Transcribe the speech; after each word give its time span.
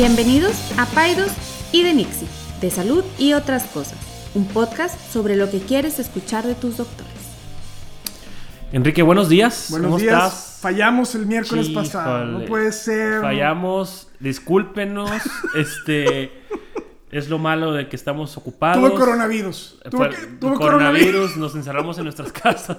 Bienvenidos 0.00 0.52
a 0.76 0.84
Paidos 0.84 1.32
y 1.72 1.82
de 1.82 1.94
Nixie, 1.94 2.28
de 2.60 2.70
salud 2.70 3.02
y 3.18 3.32
otras 3.32 3.64
cosas, 3.64 3.96
un 4.34 4.46
podcast 4.46 5.00
sobre 5.10 5.36
lo 5.36 5.50
que 5.50 5.58
quieres 5.60 5.98
escuchar 5.98 6.44
de 6.44 6.54
tus 6.54 6.76
doctores. 6.76 7.10
Enrique, 8.72 9.00
buenos 9.00 9.30
días. 9.30 9.68
Buenos 9.70 9.86
¿Cómo 9.86 9.98
días. 9.98 10.14
estás? 10.26 10.58
Fallamos 10.60 11.14
el 11.14 11.24
miércoles 11.24 11.70
pasado. 11.70 12.26
No 12.26 12.44
puede 12.44 12.72
ser. 12.72 13.22
Fallamos, 13.22 14.08
discúlpenos. 14.20 15.10
este 15.56 16.30
es 17.10 17.30
lo 17.30 17.38
malo 17.38 17.72
de 17.72 17.88
que 17.88 17.96
estamos 17.96 18.36
ocupados. 18.36 18.86
Tuve 18.86 18.98
coronavirus. 19.00 19.78
Eh, 19.82 19.88
Tuve, 19.88 20.10
que- 20.10 20.16
tuve 20.38 20.56
coronavirus, 20.56 21.38
nos 21.38 21.54
encerramos 21.54 21.96
en 21.96 22.04
nuestras 22.04 22.32
casas. 22.32 22.76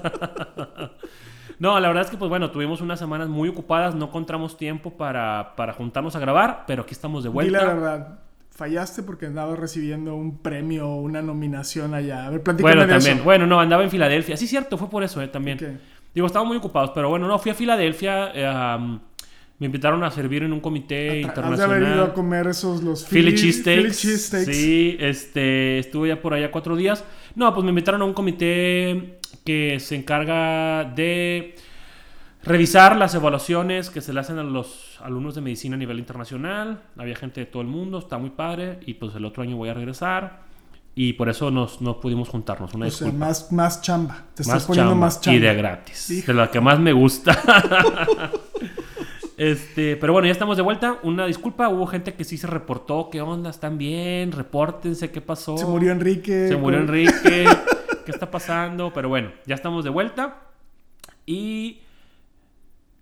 No, 1.59 1.79
la 1.79 1.87
verdad 1.87 2.03
es 2.05 2.09
que, 2.11 2.17
pues 2.17 2.29
bueno, 2.29 2.51
tuvimos 2.51 2.81
unas 2.81 2.99
semanas 2.99 3.27
muy 3.29 3.49
ocupadas, 3.49 3.95
no 3.95 4.05
encontramos 4.05 4.57
tiempo 4.57 4.91
para, 4.91 5.53
para 5.55 5.73
juntarnos 5.73 6.15
a 6.15 6.19
grabar, 6.19 6.63
pero 6.67 6.83
aquí 6.83 6.93
estamos 6.93 7.23
de 7.23 7.29
vuelta. 7.29 7.65
la 7.65 7.73
verdad. 7.73 8.19
Fallaste 8.51 9.03
porque 9.03 9.27
andaba 9.27 9.55
recibiendo 9.55 10.15
un 10.15 10.39
premio 10.39 10.89
o 10.89 10.95
una 11.01 11.21
nominación 11.21 11.93
allá. 11.93 12.25
A 12.25 12.29
ver, 12.31 12.41
platícame 12.41 12.73
Bueno, 12.75 12.87
de 12.87 12.93
también. 12.93 13.17
eso. 13.17 13.23
Bueno, 13.23 13.45
no, 13.45 13.59
andaba 13.59 13.83
en 13.83 13.91
Filadelfia. 13.91 14.35
Sí, 14.35 14.47
cierto, 14.47 14.77
fue 14.79 14.89
por 14.89 15.03
eso, 15.03 15.21
eh, 15.21 15.27
también. 15.27 15.79
Digo, 16.13 16.25
estábamos 16.25 16.49
muy 16.49 16.57
ocupados, 16.57 16.89
pero 16.95 17.09
bueno, 17.09 17.27
no, 17.27 17.37
fui 17.37 17.51
a 17.51 17.53
Filadelfia. 17.53 18.31
eh, 18.33 18.47
am, 18.47 18.99
me 19.59 19.65
invitaron 19.65 20.03
a 20.03 20.11
servir 20.11 20.43
en 20.43 20.53
un 20.53 20.59
comité 20.59 21.23
Has 21.25 21.57
de 21.57 21.63
haber 21.63 21.81
ido 21.81 22.03
a 22.03 22.09
internacional. 22.09 22.13
comer 22.13 22.47
esos 22.47 22.83
los 22.83 23.05
Philly 23.07 23.31
Philly. 23.31 23.53
Philly 23.63 23.91
cheesesteaks. 23.91 24.55
Sí, 24.55 24.97
este, 24.99 25.79
estuve 25.79 26.09
ya 26.09 26.21
por 26.21 26.33
allá 26.35 26.51
cuatro 26.51 26.75
días. 26.75 27.03
No, 27.37 27.53
pues 27.53 27.63
me 27.63 27.69
invitaron 27.69 28.01
a 28.01 28.05
un 28.05 28.13
comité 28.13 29.19
que 29.45 29.79
se 29.79 29.95
encarga 29.95 30.85
de 30.85 31.53
revisar 32.41 32.95
las 32.95 33.13
evaluaciones 33.13 33.91
que 33.91 34.01
se 34.01 34.11
le 34.11 34.21
hacen 34.21 34.39
a 34.39 34.43
los 34.43 34.97
alumnos 35.03 35.35
de 35.35 35.41
medicina 35.41 35.75
a 35.75 35.77
nivel 35.77 35.99
internacional. 35.99 36.81
Había 36.97 37.15
gente 37.15 37.41
de 37.41 37.45
todo 37.45 37.61
el 37.61 37.67
mundo, 37.67 37.99
está 37.99 38.17
muy 38.17 38.31
padre. 38.31 38.79
Y 38.87 38.95
pues 38.95 39.13
el 39.13 39.23
otro 39.23 39.43
año 39.43 39.55
voy 39.55 39.69
a 39.69 39.75
regresar. 39.75 40.47
Y 40.95 41.13
por 41.13 41.29
eso 41.29 41.51
nos, 41.51 41.79
no 41.79 41.99
pudimos 41.99 42.27
juntarnos. 42.27 42.73
Una 42.73 42.87
O 42.87 42.89
sea, 42.89 43.05
disculpa. 43.05 43.27
más, 43.27 43.51
más 43.51 43.81
chamba. 43.83 44.23
Te 44.33 44.41
estás 44.41 44.65
poniendo 44.65 44.93
chamba 44.93 45.05
más 45.05 45.21
chamba. 45.21 45.37
Y 45.37 45.39
de 45.39 45.53
gratis. 45.53 46.23
De 46.25 46.33
la 46.33 46.49
que 46.49 46.59
más 46.59 46.79
me 46.79 46.91
gusta. 46.91 47.39
este, 49.37 49.95
pero 49.97 50.13
bueno, 50.13 50.25
ya 50.25 50.31
estamos 50.31 50.57
de 50.57 50.63
vuelta. 50.63 50.97
Una 51.03 51.25
disculpa, 51.27 51.69
hubo 51.69 51.85
gente 51.87 52.15
que 52.15 52.23
sí 52.23 52.37
se 52.37 52.47
reportó. 52.47 53.09
¿Qué 53.11 53.21
onda? 53.21 53.49
¿Están 53.51 53.77
bien? 53.77 54.31
Repórtense 54.31 55.11
qué 55.11 55.21
pasó. 55.21 55.57
Se 55.57 55.65
murió 55.65 55.91
Enrique. 55.91 56.47
Se 56.47 56.55
murió 56.57 56.79
Enrique. 56.79 57.45
¿Qué 58.05 58.11
está 58.11 58.31
pasando? 58.31 58.91
Pero 58.93 59.09
bueno, 59.09 59.31
ya 59.45 59.53
estamos 59.55 59.83
de 59.83 59.91
vuelta. 59.91 60.41
Y 61.25 61.81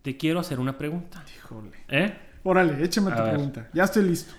te 0.02 0.18
quiero 0.18 0.40
hacer 0.40 0.60
una 0.60 0.78
pregunta. 0.78 1.24
Híjole. 1.38 1.72
¿Eh? 1.88 2.14
Órale, 2.44 2.84
échame 2.84 3.12
A 3.12 3.16
tu 3.16 3.24
ver. 3.24 3.32
pregunta. 3.34 3.70
Ya 3.74 3.84
estoy 3.86 4.04
listo. 4.04 4.34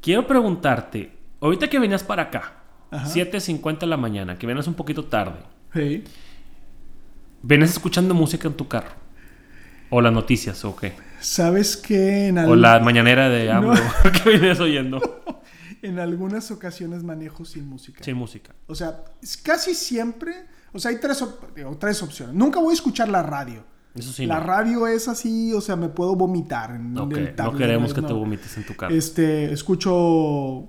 Quiero 0.00 0.26
preguntarte, 0.26 1.12
ahorita 1.40 1.68
que 1.68 1.78
venías 1.78 2.02
para 2.02 2.22
acá, 2.22 2.54
Ajá. 2.90 3.06
7.50 3.06 3.80
de 3.80 3.86
la 3.86 3.98
mañana, 3.98 4.38
que 4.38 4.46
venías 4.46 4.66
un 4.66 4.74
poquito 4.74 5.04
tarde. 5.04 5.38
Hey. 5.74 6.04
¿Venías 7.42 7.70
escuchando 7.70 8.14
música 8.14 8.48
en 8.48 8.54
tu 8.54 8.66
carro? 8.66 8.90
¿O 9.90 10.00
las 10.00 10.12
noticias 10.12 10.64
o 10.64 10.74
qué? 10.74 10.94
¿Sabes 11.20 11.76
que 11.76 12.28
en, 12.28 12.38
al- 12.38 12.48
¿O 12.50 12.56
la 12.56 12.80
mañanera 12.80 13.28
de 13.28 13.50
AMLO 13.50 13.74
No. 13.74 13.80
que 14.24 14.30
venías 14.30 14.58
oyendo? 14.60 15.00
en 15.82 15.98
algunas 15.98 16.50
ocasiones 16.50 17.02
manejo 17.02 17.44
sin 17.44 17.66
música? 17.68 18.02
Sin 18.02 18.16
música. 18.16 18.54
O 18.66 18.74
sea, 18.74 19.04
casi 19.42 19.74
siempre. 19.74 20.34
O 20.72 20.78
sea, 20.78 20.90
hay 20.90 20.98
tres, 21.00 21.20
op- 21.22 21.54
digo, 21.54 21.76
tres 21.78 22.02
opciones. 22.02 22.34
Nunca 22.34 22.60
voy 22.60 22.70
a 22.70 22.74
escuchar 22.74 23.08
la 23.08 23.22
radio. 23.22 23.64
Eso 23.94 24.12
sí, 24.12 24.24
la 24.24 24.38
no. 24.38 24.46
radio 24.46 24.86
es 24.86 25.08
así, 25.08 25.52
o 25.52 25.60
sea, 25.60 25.74
me 25.74 25.88
puedo 25.88 26.14
vomitar 26.14 26.70
en 26.70 26.76
el 26.86 26.92
no 26.94 27.08
tablero, 27.08 27.56
queremos 27.56 27.92
que 27.92 28.00
no. 28.00 28.06
te 28.06 28.12
vomites 28.12 28.56
en 28.56 28.64
tu 28.64 28.76
carro. 28.76 28.94
Este, 28.94 29.52
escucho 29.52 29.92
o 29.92 30.68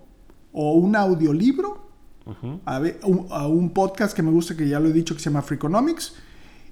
un 0.74 0.96
audiolibro, 0.96 1.92
Ujú. 2.26 2.62
a, 2.66 2.80
un, 3.04 3.28
a 3.30 3.48
un 3.48 3.70
podcast 3.74 4.16
que 4.16 4.24
me 4.24 4.32
gusta, 4.32 4.58
que 4.58 4.68
ya 4.68 4.80
lo 4.80 4.90
he 4.90 4.94
dicho, 4.94 5.14
que 5.16 5.20
se 5.22 5.30
llama 5.30 5.44
Freakonomics, 5.44 6.16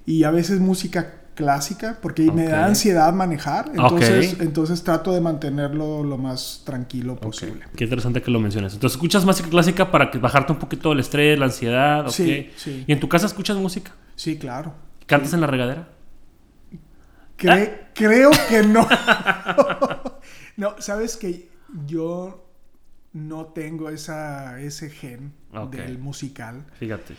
y 0.06 0.24
a 0.24 0.32
veces 0.32 0.58
música 0.58 1.22
clásica, 1.34 1.98
porque 2.02 2.30
me 2.32 2.44
da 2.44 2.66
ansiedad 2.66 3.12
manejar, 3.12 3.70
entonces, 3.74 4.36
entonces 4.40 4.82
trato 4.84 5.12
de 5.12 5.20
mantenerlo 5.20 6.02
lo 6.04 6.18
más 6.18 6.62
tranquilo 6.64 7.16
posible. 7.16 7.64
Qué 7.76 7.84
interesante 7.84 8.20
que 8.20 8.30
lo 8.30 8.40
menciones. 8.40 8.74
Entonces, 8.74 8.96
¿escuchas 8.96 9.24
música 9.24 9.48
clásica 9.48 9.90
para 9.90 10.10
que 10.10 10.18
bajarte 10.18 10.52
un 10.52 10.58
poquito 10.58 10.92
el 10.92 11.00
estrés, 11.00 11.38
la 11.38 11.46
ansiedad? 11.46 12.08
Sí, 12.08 12.50
sí. 12.56 12.84
¿Y 12.86 12.92
en 12.92 13.00
tu 13.00 13.08
casa 13.08 13.26
escuchas 13.26 13.56
música? 13.56 13.92
Sí, 14.16 14.38
claro. 14.38 14.74
¿Cantas 15.06 15.32
en 15.32 15.40
la 15.40 15.46
regadera? 15.46 15.88
Cre- 17.38 17.70
Ah. 17.72 17.86
Creo 17.94 18.30
que 18.48 18.62
no. 18.66 18.86
no, 20.56 20.74
sabes 20.78 21.16
que 21.16 21.48
yo 21.86 22.46
no 23.12 23.46
tengo 23.46 23.88
esa, 23.90 24.60
ese 24.60 24.90
gen 24.90 25.32
del 25.70 25.98
musical. 25.98 26.64
Fíjate. 26.78 27.14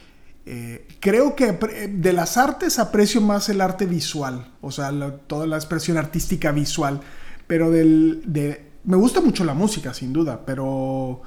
Eh, 0.46 0.88
creo 1.00 1.36
que 1.36 1.60
apre- 1.60 1.88
de 2.02 2.14
las 2.14 2.36
artes 2.38 2.80
aprecio 2.80 3.22
más 3.22 3.48
el 3.50 3.62
arte 3.62 3.86
visual, 3.86 4.52
o 4.62 4.72
sea, 4.72 4.92
toda 5.28 5.46
la 5.46 5.56
expresión 5.58 5.98
artística 5.98 6.52
visual, 6.52 7.00
pero 7.48 7.70
del, 7.70 8.24
de, 8.26 8.72
me 8.86 8.98
gusta 8.98 9.22
mucho 9.22 9.44
la 9.44 9.54
música, 9.54 9.94
sin 9.94 10.12
duda, 10.14 10.42
pero 10.46 11.22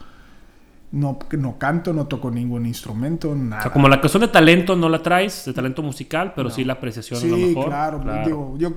no, 0.95 1.19
no 1.33 1.59
canto, 1.59 1.93
no 1.93 2.07
toco 2.07 2.31
ningún 2.31 2.67
instrumento, 2.67 3.35
nada. 3.35 3.59
O 3.61 3.63
sea, 3.65 3.73
como 3.73 3.89
la 3.89 4.01
cuestión 4.01 4.21
de 4.23 4.29
talento 4.29 4.77
no 4.77 4.89
la 4.89 5.03
traes, 5.03 5.45
de 5.45 5.53
talento 5.53 5.83
musical, 5.83 6.33
pero 6.35 6.49
No. 6.49 6.55
sí 6.55 6.65
la 6.65 6.75
apreciación 6.75 7.21
Sí, 7.21 7.27
a 7.27 7.31
lo 7.31 7.37
mejor. 7.37 7.67
claro, 7.67 8.05
digo, 8.25 8.55
yo 8.59 8.73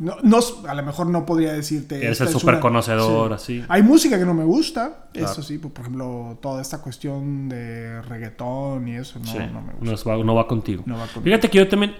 no, 0.00 0.16
no- 0.22 0.38
a 0.68 0.74
lo 0.74 0.82
mejor 0.82 1.06
no 1.06 1.24
podría 1.24 1.52
decirte. 1.52 2.04
Eres 2.04 2.20
el 2.20 2.28
súper 2.28 2.58
conocedor, 2.58 3.38
sí. 3.38 3.60
así. 3.60 3.66
Hay 3.68 3.82
música 3.82 4.18
que 4.18 4.24
no 4.24 4.34
me 4.34 4.44
gusta, 4.44 5.06
Claro. 5.12 5.30
eso 5.30 5.42
sí, 5.42 5.58
pues, 5.58 5.72
por 5.72 5.82
ejemplo, 5.82 6.38
toda 6.42 6.60
esta 6.60 6.82
cuestión 6.82 7.48
de 7.48 8.02
reggaetón 8.02 8.88
y 8.88 8.96
eso, 8.96 9.20
no, 9.20 9.26
Sí, 9.26 9.38
no 9.38 9.60
me 9.62 9.72
no, 9.74 9.78
gusta. 9.78 9.94
es- 9.94 10.06
va, 10.08 10.16
no 10.24 10.34
va 10.34 10.46
contigo. 10.48 10.82
No 10.86 10.94
va 10.98 11.06
conmigo. 11.06 11.22
Fíjate 11.22 11.48
que 11.50 11.58
yo 11.58 11.68
también... 11.68 11.94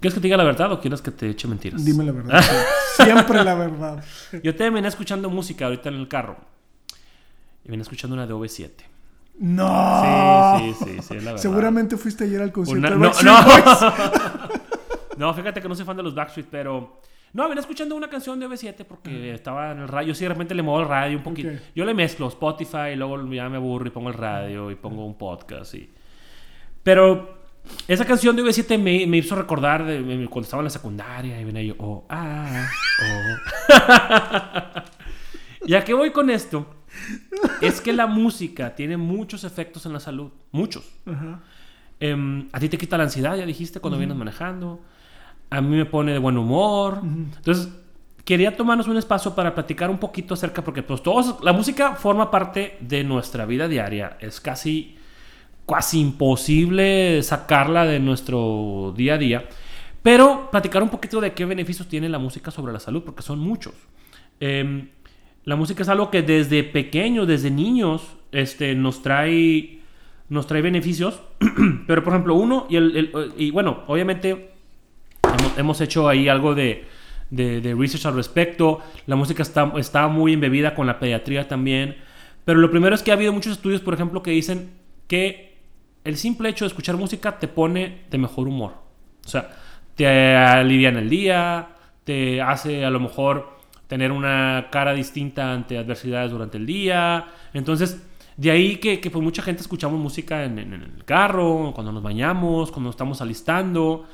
¿Quieres 0.00 0.14
que 0.14 0.20
te 0.20 0.26
diga 0.26 0.36
la 0.36 0.42
verdad 0.44 0.72
o 0.72 0.80
quieres 0.80 1.00
que 1.00 1.12
te 1.12 1.28
eche 1.30 1.46
mentiras? 1.46 1.84
Dime 1.84 2.02
la 2.02 2.10
verdad. 2.12 2.42
Siempre 2.96 3.44
la 3.44 3.54
verdad. 3.54 4.02
Yo 4.42 4.56
te 4.56 4.68
venía 4.68 4.88
escuchando 4.88 5.30
música 5.30 5.66
ahorita 5.66 5.90
en 5.90 5.94
el 5.96 6.08
carro. 6.08 6.38
Y 7.64 7.70
venía 7.70 7.82
escuchando 7.82 8.14
una 8.14 8.26
de 8.26 8.34
OV7. 8.34 8.70
No. 9.38 10.58
Sí, 10.58 10.74
sí, 10.78 10.84
sí, 10.84 10.90
sí, 11.02 11.14
es 11.16 11.24
la 11.24 11.30
verdad. 11.32 11.36
Seguramente 11.42 11.96
fuiste 11.96 12.24
ayer 12.24 12.42
al 12.42 12.52
concierto 12.52 12.78
Una- 12.80 12.90
de 12.90 12.96
no, 12.96 13.02
Backstreet 13.02 13.34
no. 13.34 13.44
Boys. 13.44 14.60
No, 15.18 15.32
fíjate 15.34 15.60
que 15.60 15.68
no 15.68 15.74
soy 15.74 15.84
fan 15.84 15.96
de 15.96 16.02
los 16.02 16.14
Backstreet, 16.14 16.48
pero... 16.50 17.00
No, 17.34 17.48
venía 17.48 17.60
escuchando 17.60 17.94
una 17.94 18.08
canción 18.08 18.40
de 18.40 18.46
OV7 18.48 18.84
porque 18.84 19.32
estaba 19.32 19.70
en 19.70 19.80
el 19.80 19.88
radio. 19.88 20.08
Yo 20.08 20.14
sí, 20.14 20.24
de 20.24 20.30
repente 20.30 20.54
le 20.54 20.62
muevo 20.62 20.80
el 20.80 20.88
radio 20.88 21.18
un 21.18 21.22
poquito. 21.22 21.48
Ok. 21.48 21.54
Yo 21.74 21.84
le 21.84 21.94
mezclo 21.94 22.28
Spotify 22.28 22.90
y 22.92 22.96
luego 22.96 23.22
ya 23.30 23.48
me 23.48 23.56
aburro 23.56 23.86
y 23.86 23.90
pongo 23.90 24.08
el 24.08 24.14
radio 24.14 24.70
y 24.70 24.74
pongo 24.74 25.06
un 25.06 25.16
podcast. 25.16 25.74
Y... 25.74 25.90
Pero 26.82 27.38
esa 27.86 28.04
canción 28.04 28.34
de 28.36 28.42
OV7 28.42 28.78
me, 28.78 29.06
me 29.06 29.18
hizo 29.18 29.36
recordar 29.36 29.84
de, 29.84 30.02
de 30.02 30.26
cuando 30.28 30.44
estaba 30.44 30.60
en 30.60 30.64
la 30.64 30.70
secundaria 30.70 31.40
y 31.40 31.44
venía 31.44 31.62
yo, 31.62 31.74
oh, 31.78 32.04
ah, 32.10 32.68
oh. 33.02 34.82
¿Y 35.66 35.74
a 35.74 35.84
qué 35.84 35.94
voy 35.94 36.10
con 36.10 36.28
esto? 36.30 36.66
Es 37.60 37.80
que 37.80 37.92
la 37.92 38.06
música 38.06 38.74
tiene 38.74 38.96
muchos 38.96 39.44
efectos 39.44 39.86
en 39.86 39.92
la 39.92 40.00
salud. 40.00 40.30
Muchos. 40.50 40.84
Ajá. 41.06 41.40
Em, 42.00 42.48
a 42.52 42.58
ti 42.58 42.68
te 42.68 42.78
quita 42.78 42.98
la 42.98 43.04
ansiedad, 43.04 43.36
ya 43.36 43.46
dijiste, 43.46 43.78
cuando 43.78 43.96
vienes 43.96 44.16
manejando. 44.16 44.80
A 45.50 45.60
mí 45.60 45.76
me 45.76 45.84
pone 45.84 46.12
de 46.12 46.18
buen 46.18 46.36
humor. 46.36 47.00
Entonces, 47.02 47.68
quería 48.24 48.56
tomarnos 48.56 48.88
un 48.88 48.96
espacio 48.96 49.34
para 49.34 49.54
platicar 49.54 49.90
un 49.90 49.98
poquito 49.98 50.34
acerca, 50.34 50.62
porque 50.62 50.82
pues 50.82 51.02
todos, 51.02 51.36
la 51.42 51.52
música 51.52 51.94
forma 51.94 52.30
parte 52.30 52.76
de 52.80 53.04
nuestra 53.04 53.46
vida 53.46 53.68
diaria. 53.68 54.16
Es 54.20 54.40
casi, 54.40 54.96
casi 55.66 56.00
imposible 56.00 57.22
sacarla 57.22 57.84
de 57.84 58.00
nuestro 58.00 58.92
día 58.96 59.14
a 59.14 59.18
día. 59.18 59.48
Pero 60.02 60.50
platicar 60.50 60.82
un 60.82 60.88
poquito 60.88 61.20
de 61.20 61.32
qué 61.32 61.44
beneficios 61.44 61.86
tiene 61.86 62.08
la 62.08 62.18
música 62.18 62.50
sobre 62.50 62.72
la 62.72 62.80
salud, 62.80 63.04
porque 63.04 63.22
son 63.22 63.38
muchos. 63.38 63.74
Em, 64.40 64.88
la 65.44 65.56
música 65.56 65.82
es 65.82 65.88
algo 65.88 66.10
que 66.10 66.22
desde 66.22 66.62
pequeños, 66.62 67.26
desde 67.26 67.50
niños, 67.50 68.02
este, 68.30 68.74
nos 68.74 69.02
trae, 69.02 69.80
nos 70.28 70.46
trae 70.46 70.62
beneficios. 70.62 71.20
Pero, 71.86 72.04
por 72.04 72.12
ejemplo, 72.12 72.34
uno, 72.34 72.66
y, 72.70 72.76
el, 72.76 73.32
y 73.36 73.50
bueno, 73.50 73.82
obviamente 73.88 74.52
hemos, 75.56 75.80
hecho 75.80 76.08
ahí 76.08 76.28
algo 76.28 76.54
de, 76.54 76.84
de- 77.30 77.74
research 77.74 78.06
al 78.06 78.14
respecto. 78.14 78.80
La 79.06 79.16
música 79.16 79.42
está, 79.42 79.72
está 79.76 80.06
muy 80.08 80.34
embebida 80.34 80.74
con 80.74 80.86
la 80.86 80.98
pediatría 81.00 81.48
también. 81.48 81.96
Pero 82.44 82.60
lo 82.60 82.70
primero 82.70 82.94
es 82.94 83.02
que 83.02 83.10
ha 83.10 83.14
habido 83.14 83.32
muchos 83.32 83.52
estudios, 83.52 83.80
por 83.80 83.94
ejemplo, 83.94 84.22
que 84.22 84.30
dicen 84.30 84.70
que 85.08 85.56
el 86.04 86.16
simple 86.16 86.48
hecho 86.48 86.64
de 86.64 86.68
escuchar 86.68 86.96
música 86.96 87.38
te 87.38 87.48
pone 87.48 88.02
de 88.10 88.18
mejor 88.18 88.48
humor. 88.48 88.74
O 89.24 89.28
sea, 89.28 89.50
te 89.94 90.36
alivia 90.36 90.88
en 90.88 90.96
el 90.96 91.08
día, 91.08 91.68
te 92.04 92.40
hace 92.40 92.84
a 92.84 92.90
lo 92.90 93.00
mejor 93.00 93.61
tener 93.92 94.10
una 94.10 94.68
cara 94.72 94.94
distinta 94.94 95.52
ante 95.52 95.76
adversidades 95.76 96.30
durante 96.30 96.56
el 96.56 96.64
día. 96.64 97.26
Entonces, 97.52 98.02
de 98.38 98.50
ahí 98.50 98.76
que, 98.76 99.02
que 99.02 99.10
pues 99.10 99.22
mucha 99.22 99.42
gente 99.42 99.60
escuchamos 99.60 100.00
música 100.00 100.44
en, 100.44 100.58
el 100.58 101.04
carro, 101.04 101.72
cuando 101.74 101.92
nos 101.92 102.02
bañamos, 102.02 102.72
cuando 102.72 102.88
nos 102.88 102.94
estamos 102.94 103.20
alistando. 103.20 104.06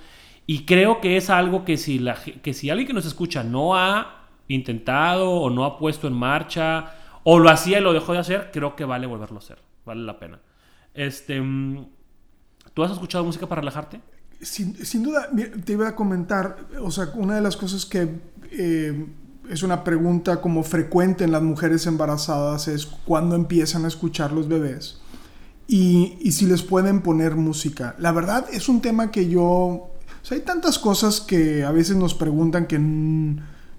Y 0.46 0.64
creo 0.64 1.00
que 1.00 1.16
es 1.16 1.30
algo 1.30 1.64
que 1.64 1.76
si, 1.76 2.00
la, 2.00 2.16
que 2.16 2.54
si 2.54 2.70
alguien 2.70 2.88
que 2.88 2.92
nos 2.92 3.06
escucha 3.06 3.44
no 3.44 3.76
ha 3.76 4.26
intentado 4.48 5.30
o 5.30 5.48
no 5.48 5.64
ha 5.64 5.78
puesto 5.78 6.08
en 6.08 6.14
marcha 6.14 6.94
o 7.22 7.38
lo 7.38 7.48
hacía 7.48 7.78
y 7.78 7.80
lo 7.80 7.92
dejó 7.92 8.14
de 8.14 8.19
hacer, 8.19 8.50
creo 8.52 8.75
que 8.75 8.84
vale 8.84 9.06
volverlo 9.06 9.36
a 9.36 9.38
hacer. 9.38 9.58
Vale 9.86 10.02
la 10.02 10.19
pena. 10.19 10.40
Este, 10.92 11.40
mm, 11.40 11.86
¿Tú 12.75 12.82
has 12.82 12.90
escuchado 12.90 13.22
música 13.22 13.46
para 13.46 13.60
relajarte? 13.60 14.00
Sin, 14.40 14.75
sin 14.84 15.04
duda, 15.04 15.28
te 15.64 15.75
iba 15.75 15.86
a 15.86 15.94
comentar, 15.94 16.66
o 16.82 16.90
sea, 16.90 17.10
una 17.14 17.36
de 17.36 17.42
las 17.42 17.56
cosas 17.56 17.86
que 17.86 18.08
eh, 18.50 19.06
es 19.49 19.62
una 19.62 19.85
pregunta 19.85 20.41
como 20.41 20.62
frecuente 20.62 21.25
en 21.25 21.33
las 21.33 21.43
mujeres 21.43 21.87
embarazadas 21.87 22.69
es 22.69 22.87
cuándo 22.87 23.35
empiezan 23.35 23.85
a 23.85 23.89
escuchar 23.89 24.33
los 24.33 24.49
bebés 24.49 24.99
y, 25.67 26.17
y 26.21 26.33
si 26.33 26.47
les 26.47 26.62
pueden 26.62 27.03
poner 27.03 27.37
música. 27.37 27.95
La 27.99 28.12
verdad 28.12 28.47
es 28.53 28.69
un 28.69 28.81
tema 28.81 29.11
que 29.11 29.29
yo... 29.29 29.43
O 30.31 30.35
hay 30.35 30.41
tantas 30.41 30.79
cosas 30.79 31.21
que 31.21 31.65
a 31.65 31.71
veces 31.71 31.97
nos 31.97 32.15
preguntan 32.15 32.67
que 32.67 32.79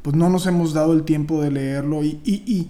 pues 0.01 0.15
no 0.15 0.29
nos 0.29 0.47
hemos 0.47 0.73
dado 0.73 0.93
el 0.93 1.03
tiempo 1.03 1.41
de 1.41 1.51
leerlo 1.51 2.03
y, 2.03 2.19
y, 2.23 2.69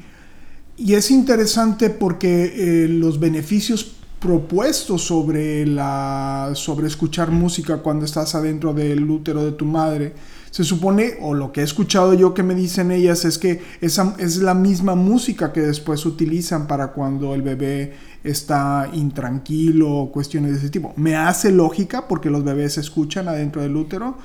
y 0.75 0.94
es 0.96 1.12
interesante 1.12 1.90
porque 1.90 2.54
eh, 2.56 2.88
los 2.90 3.19
beneficios 3.19 3.96
propuestos 4.19 5.04
sobre, 5.04 5.66
la, 5.66 6.51
sobre 6.56 6.88
escuchar 6.88 7.31
música 7.31 7.78
cuando 7.78 8.06
estás 8.06 8.36
adentro 8.36 8.74
del 8.74 9.10
útero 9.10 9.46
de 9.46 9.51
tu 9.54 9.66
madre, 9.66 10.13
se 10.51 10.63
supone, 10.63 11.18
o 11.22 11.34
lo 11.34 11.51
que 11.51 11.62
he 11.62 11.63
escuchado 11.63 12.13
yo 12.13 12.34
que 12.34 12.44
me 12.44 12.56
dicen 12.56 12.92
ellas, 12.92 13.25
es 13.25 13.38
que 13.38 13.62
esa 13.81 14.16
es 14.18 14.38
la 14.38 14.54
misma 14.54 14.96
música 14.96 15.54
que 15.54 15.62
después 15.62 16.06
utilizan 16.06 16.68
para 16.68 16.88
cuando 16.88 17.36
el 17.36 17.42
bebé 17.42 17.94
está 18.24 18.90
intranquilo, 18.94 20.10
cuestiones 20.12 20.54
de 20.54 20.57
ese 20.57 20.69
tipo. 20.69 20.94
Me 20.96 21.16
hace 21.16 21.51
lógica 21.51 22.07
porque 22.07 22.30
los 22.30 22.44
bebés 22.44 22.74
se 22.74 22.81
escuchan 22.81 23.28
adentro 23.28 23.62
del 23.62 23.75
útero 23.75 24.18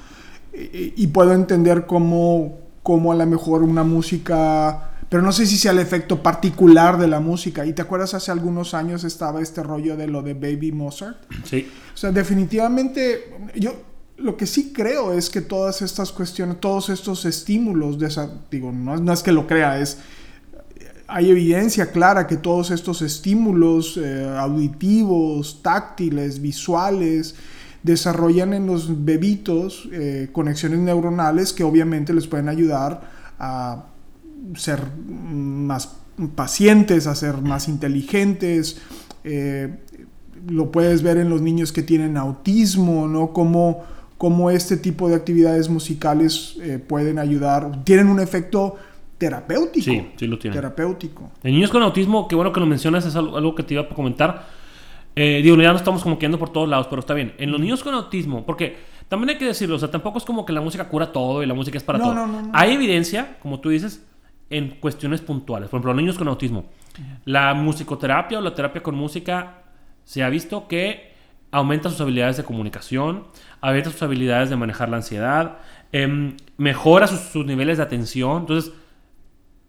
y, 0.53 1.07
puedo 1.09 1.33
entender 1.33 1.85
cómo, 1.87 2.59
cómo 2.83 3.13
a 3.13 3.17
lo 3.17 3.27
mejor 3.27 3.63
una 3.63 3.83
música 3.83 4.91
pero 5.09 5.23
no 5.23 5.31
sé 5.31 5.47
si 5.47 5.57
sea 5.59 5.71
el 5.71 5.79
efecto 5.79 6.25
particular 6.25 6.99
de 6.99 7.07
la 7.07 7.21
música. 7.21 7.65
¿Y 7.65 7.73
te 7.73 7.83
acuerdas 7.83 8.15
hace 8.15 8.33
algunos 8.33 8.75
años 8.75 9.05
estaba 9.05 9.41
este 9.41 9.63
rollo 9.63 9.97
de 9.97 10.09
lo 10.09 10.23
de 10.23 10.35
Baby 10.35 10.73
Mozart? 10.73 11.19
Sí. 11.45 11.71
O 11.95 11.97
sea, 11.97 12.11
definitivamente 12.11 13.33
yo 13.55 13.75
lo 14.17 14.37
que 14.37 14.47
sí 14.47 14.73
creo 14.73 15.13
es 15.13 15.29
que 15.29 15.41
todas 15.41 15.83
estas 15.83 16.13
cuestiones, 16.13 16.61
todos 16.61 16.89
estos 16.89 17.25
estímulos, 17.25 17.99
de 17.99 18.07
esa, 18.07 18.31
digo, 18.51 18.71
no, 18.73 19.13
es 19.13 19.23
que 19.23 19.33
lo 19.33 19.47
crea, 19.47 19.81
es 19.81 19.99
hay 21.07 21.31
evidencia 21.31 21.93
clara 21.93 22.27
que 22.27 22.37
todos 22.37 22.71
estos 22.71 23.03
estímulos 23.03 23.99
eh, 23.99 24.27
auditivos, 24.39 25.61
táctiles, 25.63 26.41
visuales, 26.41 27.35
desarrollan 27.83 28.55
en 28.55 28.67
los 28.67 29.05
bebitos 29.05 29.89
eh, 29.93 30.31
conexiones 30.33 30.79
neuronales 30.79 31.53
que 31.53 31.63
obviamente 31.63 32.15
les 32.15 32.27
pueden 32.27 32.49
ayudar 32.49 33.03
a 33.39 33.85
ser 34.57 34.81
más 34.99 35.97
pacientes, 36.35 37.07
a 37.07 37.15
ser 37.15 37.43
más 37.43 37.69
inteligentes. 37.69 38.79
Eh, 39.25 39.79
lo 40.49 40.73
puedes 40.73 41.03
ver 41.03 41.19
en 41.19 41.29
los 41.29 41.43
niños 41.43 41.73
que 41.73 41.83
tienen 41.83 42.17
autismo, 42.17 43.07
¿no? 43.07 43.33
Cómo, 44.25 44.49
este 44.49 44.79
tipo 44.79 45.07
de 45.07 45.17
actividades 45.17 45.69
musicales 45.69 46.57
eh, 46.63 46.79
pueden 46.79 47.19
ayudar, 47.19 47.85
tienen 47.85 48.09
un 48.09 48.21
efecto 48.21 48.77
terapéutico. 49.19 49.85
Sí, 49.85 50.13
sí 50.17 50.27
lo 50.27 50.39
tienen. 50.39 50.57
Terapéutico. 50.57 51.31
En 51.43 51.53
niños 51.53 51.71
con 51.71 51.83
autismo, 51.83 52.27
qué 52.27 52.35
bueno 52.35 52.51
que 52.51 52.59
lo 52.59 52.65
mencionas, 52.65 53.05
es 53.05 53.15
algo, 53.17 53.55
que 53.55 53.63
te 53.63 53.75
iba 53.75 53.83
a 53.83 53.89
comentar. 53.91 54.47
Eh, 55.15 55.43
digo, 55.43 55.57
ya 55.59 55.73
no 55.73 55.77
estamos 55.77 56.03
como 56.03 56.19
quedando 56.19 56.39
por 56.39 56.49
todos 56.49 56.67
lados, 56.67 56.87
pero 56.89 57.01
está 57.01 57.13
bien. 57.13 57.35
En 57.37 57.51
los 57.51 57.61
niños 57.61 57.85
con 57.85 57.93
autismo, 57.93 58.47
porque 58.47 58.77
también 59.11 59.29
hay 59.29 59.37
que 59.37 59.45
decirlo, 59.45 59.77
o 59.77 59.79
sea, 59.79 59.91
tampoco 59.91 60.17
es 60.17 60.25
como 60.25 60.47
que 60.47 60.55
la 60.55 60.63
música 60.63 60.89
cura 60.89 61.13
todo 61.13 61.43
y 61.43 61.47
la 61.47 61.53
música 61.53 61.77
es 61.77 61.85
para 61.85 61.99
todo. 61.99 62.15
No, 62.15 62.27
no, 62.27 62.51
hay 62.55 62.73
evidencia, 62.73 63.37
como 63.43 63.61
tú 63.61 63.69
dices, 63.69 64.03
en 64.49 64.71
cuestiones 64.81 65.21
puntuales. 65.21 65.69
Por 65.69 65.77
ejemplo, 65.77 65.93
los 65.93 66.01
niños 66.01 66.17
con 66.17 66.29
autismo. 66.29 66.65
La 67.27 67.53
musicoterapia 67.53 68.39
o 68.39 68.41
la 68.41 68.55
terapia 68.55 68.83
con 68.83 68.95
música 68.95 69.65
se 70.03 70.23
ha 70.23 70.31
visto 70.31 70.67
que 70.67 71.14
aumenta 71.55 71.89
sus 71.89 72.01
habilidades 72.01 72.37
de 72.37 72.43
comunicación, 72.43 73.29
aumenta 73.61 73.89
sus 73.89 74.03
habilidades 74.03 74.51
de 74.51 74.57
manejar 74.57 74.89
la 74.89 74.97
ansiedad, 74.97 75.59
em, 75.93 76.37
mejora 76.57 77.07
sus, 77.07 77.47
niveles 77.47 77.77
de 77.77 77.85
atención. 77.85 78.41
Entonces, 78.41 78.73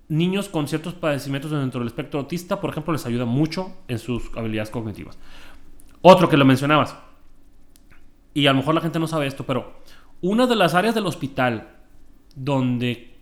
niños 0.08 0.50
con 0.50 0.68
ciertos 0.68 0.96
padecimientos 0.96 1.52
dentro 1.52 1.80
del 1.80 1.88
espectro 1.88 2.22
autista, 2.22 2.60
por 2.60 2.72
ejemplo, 2.72 2.92
les 2.92 3.06
ayuda 3.06 3.26
mucho 3.26 3.72
en 3.88 4.00
sus 4.00 4.36
habilidades 4.36 4.72
cognitivas. 4.72 5.20
Otro 6.02 6.28
que 6.28 6.38
lo 6.38 6.46
mencionabas, 6.46 6.96
y 8.34 8.48
a 8.48 8.52
lo 8.52 8.58
mejor 8.58 8.74
la 8.74 8.82
gente 8.82 8.98
no 8.98 9.06
sabe 9.06 9.28
esto, 9.28 9.46
pero 9.46 9.82
una 10.22 10.48
de 10.48 10.56
las 10.56 10.74
áreas 10.74 10.96
del 10.96 11.06
hospital 11.06 11.70
donde 12.36 13.16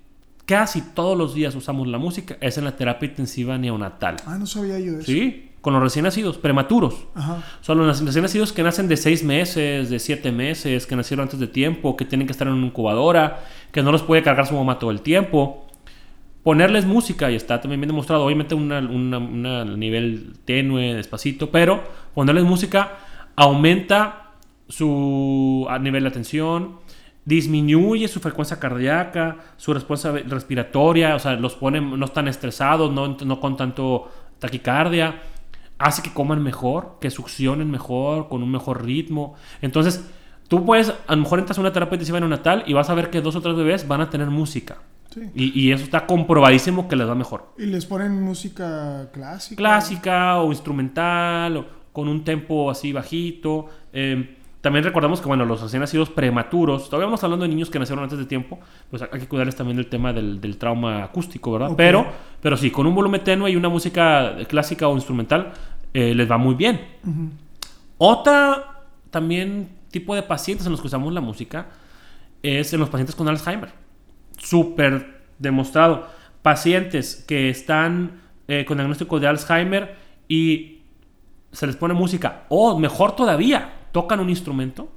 casi 0.45 0.81
todos 0.93 1.17
los 1.17 1.33
días 1.33 1.53
usamos 1.55 1.85
la 1.89 1.97
música 1.97 2.37
es 2.39 2.57
en 2.57 2.63
la 2.63 2.77
terapia 2.77 3.09
intensiva 3.09 3.57
neonatal. 3.57 4.15
Ah, 4.25 4.37
no 4.37 4.45
sabía 4.45 4.79
yo 4.79 4.93
eso. 4.93 5.03
Sí, 5.03 5.52
con 5.63 5.73
los 5.73 5.81
recién 5.81 6.03
nacidos, 6.03 6.37
prematuros. 6.37 7.07
Ajá. 7.15 7.41
Son 7.61 7.77
los 7.77 8.03
recién 8.03 8.21
nacidos 8.21 8.51
que 8.51 8.63
nacen 8.63 8.89
de 8.89 8.97
seis 8.97 9.23
meses, 9.23 9.89
de 9.89 9.97
siete 9.97 10.31
meses, 10.31 10.85
que 10.85 10.95
nacieron 10.95 11.23
antes 11.23 11.39
de 11.39 11.47
tiempo, 11.47 11.95
que 11.95 12.03
tienen 12.03 12.27
que 12.27 12.31
estar 12.33 12.47
en 12.47 12.53
una 12.53 12.67
incubadora, 12.67 13.45
que 13.71 13.81
no 13.81 13.91
los 13.93 14.03
puede 14.03 14.21
cargar 14.23 14.45
su 14.45 14.55
mamá 14.55 14.77
todo 14.77 14.91
el 14.91 15.01
tiempo. 15.01 15.65
Ponerles 16.43 16.85
música, 16.85 17.31
y 17.31 17.35
está 17.35 17.61
también 17.61 17.79
bien 17.79 17.87
demostrado, 17.87 18.25
obviamente 18.25 18.53
un 18.53 19.79
nivel 19.79 20.33
tenue, 20.43 20.93
despacito, 20.95 21.49
pero 21.49 21.81
ponerles 22.13 22.43
música 22.43 22.97
aumenta 23.37 24.33
su 24.67 25.65
nivel 25.79 26.03
de 26.03 26.09
atención, 26.09 26.79
disminuye 27.23 28.09
su 28.09 28.19
frecuencia 28.19 28.59
cardíaca, 28.59 29.37
su 29.55 29.73
respuesta 29.73 30.11
respiratoria, 30.27 31.15
o 31.15 31.19
sea, 31.19 31.35
los 31.35 31.55
pone, 31.55 31.79
no 31.79 32.03
están 32.03 32.27
estresados, 32.27 32.91
no, 32.91 33.39
con 33.39 33.55
tanto 33.55 34.11
taquicardia, 34.39 35.21
hace 35.83 36.01
que 36.01 36.13
coman 36.13 36.41
mejor, 36.41 36.97
que 36.99 37.09
succionen 37.09 37.69
mejor, 37.69 38.29
con 38.29 38.43
un 38.43 38.51
mejor 38.51 38.83
ritmo. 38.83 39.35
Entonces, 39.61 40.09
tú 40.47 40.65
puedes, 40.65 40.93
a 41.07 41.15
lo 41.15 41.21
mejor 41.21 41.39
entras 41.39 41.57
a 41.57 41.61
una 41.61 41.73
terapia 41.73 41.95
intensiva 41.95 42.19
natal 42.19 42.63
y 42.65 42.73
vas 42.73 42.89
a 42.89 42.93
ver 42.93 43.09
que 43.09 43.21
dos 43.21 43.35
o 43.35 43.41
tres 43.41 43.55
bebés 43.55 43.87
van 43.87 44.01
a 44.01 44.09
tener 44.09 44.27
música. 44.29 44.77
Y, 45.35 45.59
y, 45.59 45.71
eso 45.71 45.83
está 45.83 46.07
comprobadísimo 46.07 46.87
que 46.87 46.95
les 46.95 47.07
va 47.07 47.13
mejor. 47.13 47.53
¿Y 47.59 47.67
les 47.67 47.85
ponen 47.85 48.19
música 48.19 49.11
clásica? 49.13 49.57
Clásica 49.57 50.39
o 50.39 50.49
instrumental, 50.49 51.57
o 51.57 51.65
con 51.93 52.07
un 52.07 52.23
tempo 52.23 52.71
así 52.71 52.91
bajito. 52.91 53.67
Eh, 53.93 54.37
también 54.63 54.85
recordamos 54.85 55.19
que, 55.19 55.27
bueno, 55.27 55.43
los 55.43 55.61
recién 55.61 55.81
nacidos 55.81 56.09
prematuros, 56.09 56.85
todavía 56.85 57.07
vamos 57.07 57.21
hablando 57.21 57.43
de 57.43 57.49
niños 57.49 57.69
que 57.69 57.79
nacieron 57.79 58.01
antes 58.01 58.17
de 58.17 58.25
tiempo, 58.25 58.59
pues 58.89 59.01
hay 59.01 59.19
que 59.19 59.27
cuidarles 59.27 59.57
también 59.57 59.75
del 59.75 59.87
tema 59.87 60.13
del, 60.13 60.57
trauma 60.57 61.03
acústico, 61.03 61.51
¿verdad? 61.51 61.71
Pero, 61.75 62.05
pero 62.41 62.55
sí, 62.55 62.71
con 62.71 62.87
un 62.87 62.95
volumen 62.95 63.21
tenue 63.25 63.51
y 63.51 63.57
una 63.57 63.67
música 63.67 64.37
clásica 64.47 64.87
o 64.87 64.95
instrumental, 64.95 65.51
eh, 65.93 66.13
les 66.15 66.29
va 66.29 66.37
muy 66.37 66.55
bien. 66.55 66.81
Otra 67.97 68.83
también 69.11 69.69
tipo 69.91 70.15
de 70.15 70.23
pacientes 70.23 70.65
en 70.65 70.71
los 70.71 70.81
que 70.81 70.87
usamos 70.87 71.13
la 71.13 71.21
música 71.21 71.67
es 72.41 72.73
en 72.73 72.79
los 72.79 72.89
pacientes 72.89 73.15
con 73.15 73.27
Alzheimer. 73.27 73.71
Súper 74.37 75.21
demostrado. 75.39 76.07
Pacientes 76.41 77.23
que 77.27 77.49
están 77.49 78.21
eh, 78.47 78.65
con 78.65 78.77
diagnóstico 78.77 79.19
de 79.19 79.27
Alzheimer 79.27 79.95
y 80.27 80.81
se 81.53 81.67
les 81.67 81.75
pone 81.75 81.93
música, 81.93 82.45
o 82.49 82.77
mejor 82.79 83.15
todavía, 83.15 83.73
tocan 83.91 84.19
un 84.19 84.29
instrumento, 84.29 84.91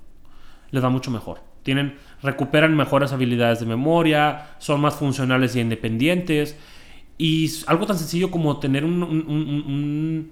les 0.71 0.83
va 0.83 0.88
mucho 0.88 1.11
mejor. 1.11 1.41
Tienen, 1.62 1.97
recuperan 2.23 2.75
mejores 2.75 3.12
habilidades 3.12 3.61
de 3.61 3.67
memoria, 3.67 4.55
son 4.59 4.81
más 4.81 4.95
funcionales 4.95 5.55
y 5.55 5.61
independientes. 5.61 6.57
Y 7.19 7.50
algo 7.67 7.87
tan 7.87 7.99
sencillo 7.99 8.31
como 8.31 8.59
tener 8.59 8.85
un, 8.85 10.31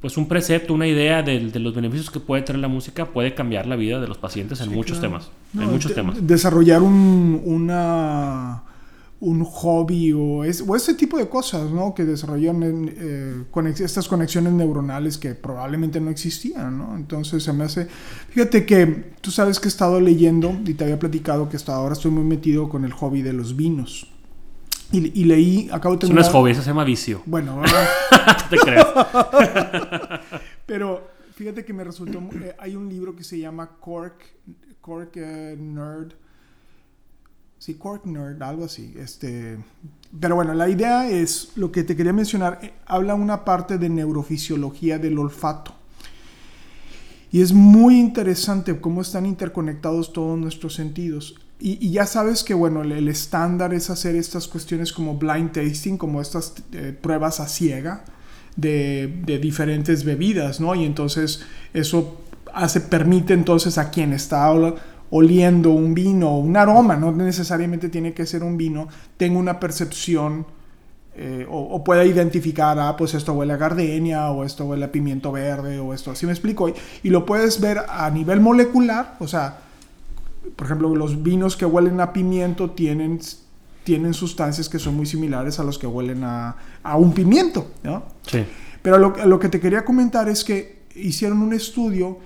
pues 0.00 0.16
un 0.16 0.28
precepto, 0.28 0.72
una 0.72 0.86
idea 0.86 1.22
de, 1.22 1.40
los 1.40 1.74
beneficios 1.74 2.10
que 2.10 2.20
puede 2.20 2.42
tener 2.42 2.60
la 2.60 2.68
música 2.68 3.06
puede 3.06 3.34
cambiar 3.34 3.66
la 3.66 3.76
vida 3.76 4.00
de 4.00 4.08
los 4.08 4.18
pacientes 4.18 4.60
en 4.60 4.72
muchos 4.72 5.00
temas. 5.00 5.30
en 5.54 5.70
muchos 5.70 5.94
temas. 5.94 6.16
Desarrollar 6.26 6.82
una 6.82 8.62
un 9.20 9.44
hobby 9.44 10.12
o, 10.12 10.44
es, 10.44 10.64
o 10.66 10.74
ese 10.74 10.94
tipo 10.94 11.18
de 11.18 11.28
cosas, 11.28 11.70
¿no? 11.70 11.94
Que 11.94 12.04
desarrollan 12.04 12.90
eh, 12.90 13.44
estas 13.78 14.08
conexiones 14.08 14.54
neuronales 14.54 15.18
que 15.18 15.34
probablemente 15.34 16.00
no 16.00 16.10
existían, 16.10 16.78
¿no? 16.78 16.96
Entonces 16.96 17.42
se 17.42 17.52
me 17.52 17.64
hace... 17.64 17.86
Fíjate 18.30 18.64
que 18.64 19.12
tú 19.20 19.30
sabes 19.30 19.60
que 19.60 19.68
he 19.68 19.68
estado 19.68 20.00
leyendo 20.00 20.58
y 20.64 20.72
te 20.72 20.84
había 20.84 20.98
platicado 20.98 21.50
que 21.50 21.56
hasta 21.56 21.74
ahora 21.74 21.92
estoy 21.92 22.10
muy 22.10 22.24
metido 22.24 22.70
con 22.70 22.86
el 22.86 22.92
hobby 22.92 23.20
de 23.20 23.34
los 23.34 23.56
vinos. 23.56 24.10
Y, 24.92 25.24
leí, 25.24 25.68
acabo 25.72 25.94
de 25.94 26.00
terminar... 26.00 26.22
Eso 26.22 26.32
no 26.32 26.38
es 26.38 26.42
hobby, 26.42 26.50
eso 26.50 26.62
se 26.62 26.70
llama 26.70 26.84
vicio. 26.84 27.22
Bueno, 27.26 27.62
te 28.50 28.56
creo. 28.56 28.86
Pero 30.66 31.08
fíjate 31.34 31.64
que 31.64 31.72
me 31.72 31.84
resultó... 31.84 32.18
Eh, 32.18 32.56
hay 32.58 32.74
un 32.74 32.88
libro 32.88 33.14
que 33.14 33.22
se 33.22 33.38
llama 33.38 33.70
Cork, 33.78 34.22
Cork 34.80 35.16
eh, 35.16 35.56
Nerd 35.58 36.14
Sí, 37.60 37.74
Cork 37.74 38.06
Nerd, 38.06 38.42
algo 38.42 38.64
así. 38.64 38.94
Este, 38.96 39.58
pero 40.18 40.34
bueno, 40.34 40.54
la 40.54 40.66
idea 40.70 41.10
es, 41.10 41.52
lo 41.56 41.70
que 41.70 41.84
te 41.84 41.94
quería 41.94 42.14
mencionar, 42.14 42.58
eh, 42.62 42.72
habla 42.86 43.14
una 43.14 43.44
parte 43.44 43.76
de 43.76 43.90
neurofisiología 43.90 44.98
del 44.98 45.18
olfato. 45.18 45.74
Y 47.32 47.42
es 47.42 47.52
muy 47.52 47.98
interesante 47.98 48.80
cómo 48.80 49.02
están 49.02 49.24
interconectados 49.24 50.12
todos 50.12 50.38
nuestros 50.38 50.74
sentidos. 50.74 51.36
Y, 51.60 51.90
ya 51.90 52.06
sabes 52.06 52.42
que, 52.42 52.54
bueno, 52.54 52.82
el, 52.82 53.08
estándar 53.08 53.74
es 53.74 53.90
hacer 53.90 54.16
estas 54.16 54.48
cuestiones 54.48 54.92
como 54.92 55.18
blind 55.18 55.52
tasting, 55.52 55.98
como 55.98 56.20
estas 56.20 56.54
eh, 56.72 56.96
pruebas 56.98 57.38
a 57.38 57.48
ciega 57.48 58.04
de, 58.56 59.22
de, 59.26 59.38
diferentes 59.38 60.04
bebidas, 60.04 60.58
¿no? 60.58 60.74
Y 60.74 60.84
entonces 60.84 61.42
eso 61.74 62.18
hace, 62.54 62.80
permite 62.80 63.34
entonces 63.34 63.76
a 63.76 63.90
quien 63.90 64.14
está 64.14 64.50
oliendo 65.10 65.70
un 65.70 65.92
vino, 65.92 66.38
un 66.38 66.56
aroma, 66.56 66.96
no 66.96 67.12
necesariamente 67.12 67.90
tiene 67.90 68.14
que 68.14 68.24
ser 68.26 68.42
un 68.42 68.56
vino, 68.56 68.88
tenga 69.18 69.38
una 69.38 69.60
percepción 69.60 70.46
eh, 71.22 71.46
o, 71.50 71.58
o, 71.58 71.84
pueda 71.84 72.02
identificar, 72.06 72.78
ah, 72.78 72.96
pues 72.96 73.12
esto 73.12 73.34
huele 73.34 73.52
a 73.52 73.58
gardenia, 73.58 74.30
o 74.30 74.42
esto 74.42 74.64
huele 74.64 74.86
a 74.86 74.90
pimiento 74.90 75.30
verde, 75.30 75.78
o 75.78 75.92
esto, 75.92 76.12
así 76.12 76.24
me 76.24 76.32
explico. 76.32 76.70
Y, 76.70 76.74
y, 77.02 77.10
lo 77.10 77.26
puedes 77.26 77.60
ver 77.60 77.82
a 77.86 78.08
nivel 78.08 78.40
molecular, 78.40 79.16
o 79.20 79.28
sea, 79.28 79.58
por 80.56 80.66
ejemplo, 80.66 80.96
los 80.96 81.22
vinos 81.22 81.58
que 81.58 81.66
huelen 81.66 82.00
a 82.00 82.14
pimiento 82.14 82.70
tienen, 82.70 83.20
tienen 83.84 84.14
sustancias 84.14 84.70
que 84.70 84.78
son 84.78 84.96
muy 84.96 85.04
similares 85.04 85.60
a 85.60 85.62
los 85.62 85.78
que 85.78 85.86
huelen 85.86 86.24
a, 86.24 86.56
a 86.82 86.96
un 86.96 87.12
pimiento, 87.12 87.70
¿no? 87.82 88.04
Sí. 88.26 88.42
Pero 88.80 88.96
lo, 88.96 89.14
lo, 89.26 89.38
que 89.38 89.50
te 89.50 89.60
quería 89.60 89.84
comentar 89.84 90.26
es 90.30 90.42
que 90.42 90.84
hicieron 90.94 91.42
un 91.42 91.52
estudio 91.52 92.16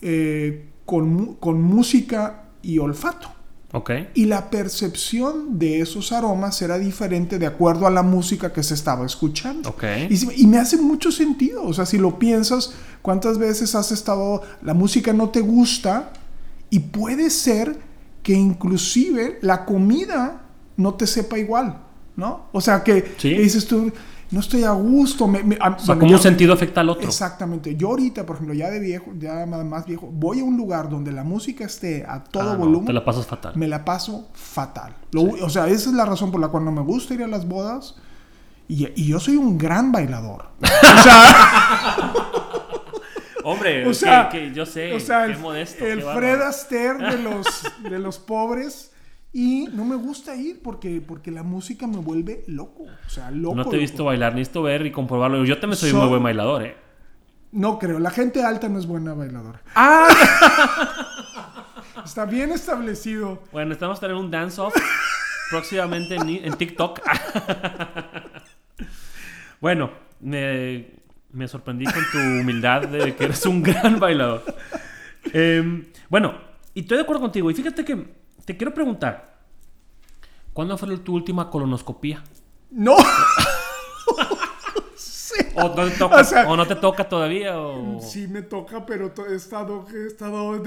eh, 0.00 0.70
con, 0.86 1.34
con 1.34 1.60
música 1.60 2.44
y 2.62 2.78
olfato. 2.78 3.28
Okay. 3.74 4.10
Y 4.14 4.26
la 4.26 4.50
percepción 4.50 5.58
de 5.58 5.80
esos 5.80 6.12
aromas 6.12 6.60
era 6.60 6.78
diferente 6.78 7.38
de 7.38 7.46
acuerdo 7.46 7.86
a 7.86 7.90
la 7.90 8.02
música 8.02 8.52
que 8.52 8.62
se 8.62 8.74
estaba 8.74 9.06
escuchando. 9.06 9.70
Okay. 9.70 10.08
Y, 10.10 10.42
y, 10.42 10.46
me 10.46 10.58
hace 10.58 10.76
mucho 10.76 11.10
sentido. 11.10 11.64
O 11.64 11.72
sea, 11.72 11.86
si 11.86 11.96
lo 11.96 12.18
piensas, 12.18 12.74
¿cuántas 13.00 13.38
veces 13.38 13.74
has 13.74 13.90
estado, 13.90 14.42
la 14.62 14.74
música 14.74 15.14
no 15.14 15.30
te 15.30 15.40
gusta 15.40 16.12
y 16.68 16.80
puede 16.80 17.30
ser 17.30 17.78
que 18.22 18.34
inclusive 18.34 19.38
la 19.40 19.64
comida 19.64 20.42
no 20.76 20.94
te 20.94 21.06
sepa 21.06 21.38
igual, 21.38 21.78
¿no? 22.16 22.48
O 22.52 22.60
sea, 22.60 22.84
que, 22.84 23.14
¿Sí? 23.16 23.34
que 23.34 23.40
dices 23.40 23.66
tú, 23.66 23.90
no 24.32 24.40
estoy 24.40 24.64
a 24.64 24.72
gusto. 24.72 25.28
Me, 25.28 25.42
me, 25.44 25.56
o 25.56 25.78
sea, 25.78 25.98
como 25.98 26.10
un 26.10 26.18
sentido 26.18 26.54
afecta 26.54 26.80
al 26.80 26.88
otro. 26.88 27.06
Exactamente. 27.06 27.76
Yo 27.76 27.88
ahorita, 27.88 28.24
por 28.24 28.36
ejemplo, 28.36 28.54
ya 28.54 28.70
de 28.70 28.80
viejo, 28.80 29.12
ya 29.18 29.44
más 29.46 29.84
viejo, 29.84 30.08
voy 30.10 30.40
a 30.40 30.44
un 30.44 30.56
lugar 30.56 30.88
donde 30.88 31.12
la 31.12 31.22
música 31.22 31.64
esté 31.64 32.04
a 32.08 32.24
todo 32.24 32.50
ah, 32.50 32.56
volumen. 32.56 32.84
No, 32.84 32.86
te 32.86 32.92
la 32.94 33.04
pasas 33.04 33.26
fatal. 33.26 33.52
Me 33.56 33.68
la 33.68 33.84
paso 33.84 34.30
fatal. 34.32 34.96
Lo, 35.12 35.22
sí. 35.22 35.42
O 35.42 35.50
sea, 35.50 35.68
esa 35.68 35.90
es 35.90 35.94
la 35.94 36.06
razón 36.06 36.30
por 36.30 36.40
la 36.40 36.48
cual 36.48 36.64
no 36.64 36.72
me 36.72 36.80
gusta 36.80 37.12
ir 37.12 37.22
a 37.22 37.28
las 37.28 37.46
bodas. 37.46 37.94
Y, 38.68 38.88
y 38.96 39.06
yo 39.06 39.20
soy 39.20 39.36
un 39.36 39.58
gran 39.58 39.92
bailador. 39.92 40.46
o 40.62 41.02
sea... 41.02 42.12
Hombre, 43.44 43.86
o 43.86 43.92
sea, 43.92 44.28
que, 44.28 44.48
que 44.48 44.54
yo 44.54 44.64
sé, 44.64 44.94
o 44.94 45.00
sea, 45.00 45.26
qué 45.26 45.32
el, 45.32 45.38
modesto. 45.38 45.84
El 45.84 45.98
qué 45.98 46.04
Fred 46.14 46.40
Astaire 46.42 46.98
de 46.98 47.18
los, 47.18 47.46
de 47.82 47.98
los 47.98 48.18
pobres. 48.18 48.91
Y 49.34 49.66
no 49.72 49.86
me 49.86 49.96
gusta 49.96 50.36
ir 50.36 50.60
porque, 50.62 51.00
porque 51.00 51.30
la 51.30 51.42
música 51.42 51.86
me 51.86 51.96
vuelve 51.96 52.44
loco. 52.48 52.84
O 52.84 53.08
sea, 53.08 53.30
loco. 53.30 53.54
No 53.54 53.64
te 53.64 53.76
he 53.76 53.78
visto 53.78 53.98
loco. 53.98 54.08
bailar, 54.08 54.34
necesito 54.34 54.62
ver 54.62 54.84
y 54.84 54.92
comprobarlo. 54.92 55.42
Yo 55.44 55.58
también 55.58 55.78
soy 55.78 55.90
so, 55.90 55.96
muy 55.96 56.08
buen 56.08 56.22
bailador, 56.22 56.62
¿eh? 56.62 56.76
No 57.50 57.78
creo. 57.78 57.98
La 57.98 58.10
gente 58.10 58.44
alta 58.44 58.68
no 58.68 58.78
es 58.78 58.86
buena 58.86 59.14
bailadora. 59.14 59.62
¡Ah! 59.74 60.08
Está 62.04 62.26
bien 62.26 62.52
establecido. 62.52 63.42
Bueno, 63.52 63.72
estamos 63.72 63.98
teniendo 64.00 64.22
un 64.22 64.30
dance-off 64.30 64.74
próximamente 65.50 66.16
en, 66.16 66.28
en 66.28 66.52
TikTok. 66.54 67.00
bueno, 69.60 69.90
me, 70.20 70.90
me, 71.30 71.48
sorprendí 71.48 71.84
con 71.84 72.02
tu 72.10 72.18
humildad 72.18 72.88
de 72.88 73.14
que 73.14 73.24
eres 73.24 73.46
un 73.46 73.62
gran 73.62 74.00
bailador. 74.00 74.42
Eh, 75.32 75.90
bueno, 76.08 76.34
y 76.74 76.80
estoy 76.80 76.96
de 76.96 77.02
acuerdo 77.02 77.22
contigo. 77.22 77.50
Y 77.50 77.54
fíjate 77.54 77.84
que 77.84 78.21
te 78.44 78.56
quiero 78.56 78.74
preguntar, 78.74 79.38
¿cuándo 80.52 80.76
fue 80.78 80.96
tu 80.98 81.14
última 81.14 81.50
colonoscopía? 81.50 82.22
No. 82.70 82.96
o, 85.54 85.62
no 85.62 85.74
te 85.74 85.90
toca, 85.92 86.16
o, 86.16 86.24
sea, 86.24 86.48
o, 86.48 86.56
no 86.56 86.66
te 86.66 86.74
toca 86.76 87.08
todavía? 87.08 87.58
O... 87.58 88.00
Sí 88.00 88.26
me 88.26 88.42
toca, 88.42 88.84
pero 88.84 89.12
he 89.28 89.34
estado... 89.34 89.86
He 89.92 90.06
estado 90.06 90.60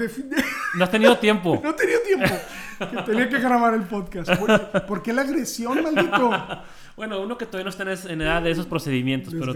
no 0.76 0.84
has 0.84 0.90
tenido 0.90 1.18
tiempo. 1.18 1.60
no 1.62 1.70
he 1.70 1.74
tenido 1.74 2.00
tiempo. 2.00 2.34
que 2.78 3.02
tenía 3.02 3.28
que 3.28 3.38
grabar 3.38 3.74
el 3.74 3.82
podcast. 3.82 4.30
¿Por, 4.36 4.86
¿por 4.86 5.02
qué 5.02 5.12
la 5.12 5.22
agresión, 5.22 5.82
maldito? 5.82 6.30
Bueno, 6.96 7.20
uno 7.20 7.36
que 7.36 7.44
todavía 7.44 7.64
no 7.64 7.70
está 7.70 8.10
en 8.10 8.22
edad 8.22 8.42
de 8.42 8.50
esos 8.50 8.64
procedimientos, 8.64 9.34
pero 9.38 9.54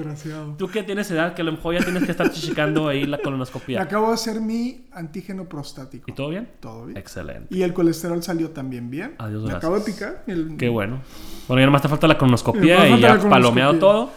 tú 0.58 0.68
que 0.68 0.82
tienes 0.82 1.10
edad, 1.10 1.32
que 1.32 1.40
a 1.40 1.44
lo 1.44 1.52
mejor 1.52 1.74
ya 1.74 1.82
tienes 1.82 2.04
que 2.04 2.10
estar 2.10 2.30
chichicando 2.30 2.86
ahí 2.86 3.04
la 3.04 3.16
colonoscopia. 3.18 3.78
Me 3.78 3.84
acabo 3.84 4.08
de 4.08 4.14
hacer 4.14 4.42
mi 4.42 4.84
antígeno 4.92 5.48
prostático. 5.48 6.04
¿Y 6.06 6.12
todo 6.12 6.28
bien? 6.28 6.50
Todo 6.60 6.86
bien. 6.86 6.98
Excelente. 6.98 7.46
Y 7.54 7.62
el 7.62 7.72
colesterol 7.72 8.22
salió 8.22 8.50
también 8.50 8.90
bien. 8.90 9.14
Adiós, 9.16 9.42
Me 9.42 9.48
gracias. 9.48 9.56
acabo 9.56 9.78
de 9.78 9.84
picar. 9.90 10.22
El... 10.26 10.56
Qué 10.58 10.68
bueno. 10.68 11.00
Bueno, 11.48 11.60
ya 11.60 11.66
nomás 11.66 11.80
te 11.80 11.88
falta 11.88 12.06
la 12.06 12.18
colonoscopia 12.18 12.88
y 12.90 13.00
ya 13.00 13.18
palomeado 13.18 13.78
todo. 13.78 14.10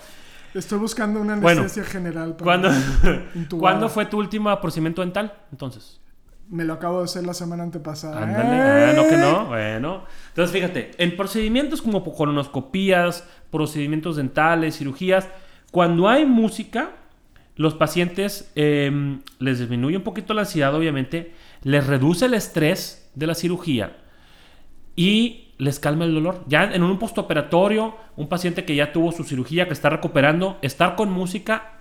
Estoy 0.53 0.79
buscando 0.79 1.21
una 1.21 1.33
anestesia 1.33 1.81
bueno, 1.81 1.91
general. 1.91 2.35
Para 2.35 2.43
¿cuándo, 2.43 2.69
¿Cuándo 3.57 3.89
fue 3.89 4.05
tu 4.05 4.19
último 4.19 4.59
procedimiento 4.59 5.01
dental? 5.01 5.33
Entonces. 5.51 6.02
Me 6.53 6.65
lo 6.65 6.73
acabo 6.73 6.99
de 6.99 7.05
hacer 7.05 7.25
la 7.25 7.33
semana 7.33 7.63
antepasada. 7.63 8.21
Ándale, 8.21 8.57
¡Eh! 8.57 8.91
ah, 8.91 8.93
no 8.95 9.09
que 9.09 9.17
no. 9.17 9.45
Bueno. 9.47 10.03
Entonces, 10.27 10.53
fíjate, 10.53 10.91
en 10.99 11.17
procedimientos 11.17 11.81
como 11.81 12.03
colonoscopías, 12.03 13.27
procedimientos 13.49 14.17
dentales, 14.17 14.77
cirugías, 14.77 15.27
cuando 15.71 16.07
hay 16.07 16.27
música, 16.27 16.91
los 17.55 17.73
pacientes 17.73 18.51
eh, 18.53 19.19
les 19.39 19.57
disminuye 19.57 19.97
un 19.97 20.03
poquito 20.03 20.35
la 20.35 20.41
ansiedad, 20.41 20.75
obviamente, 20.75 21.33
les 21.63 21.87
reduce 21.87 22.27
el 22.27 22.35
estrés 22.35 23.09
de 23.15 23.25
la 23.25 23.33
cirugía 23.33 23.97
y 24.95 25.55
les 25.57 25.79
calma 25.79 26.05
el 26.05 26.13
dolor. 26.13 26.43
Ya 26.45 26.65
en 26.65 26.83
un 26.83 26.99
postoperatorio, 26.99 27.95
un 28.15 28.29
paciente 28.29 28.63
que 28.63 28.75
ya 28.75 28.93
tuvo 28.93 29.11
su 29.11 29.23
cirugía, 29.23 29.65
que 29.65 29.73
está 29.73 29.89
recuperando, 29.89 30.59
estar 30.61 30.95
con 30.95 31.11
música, 31.11 31.79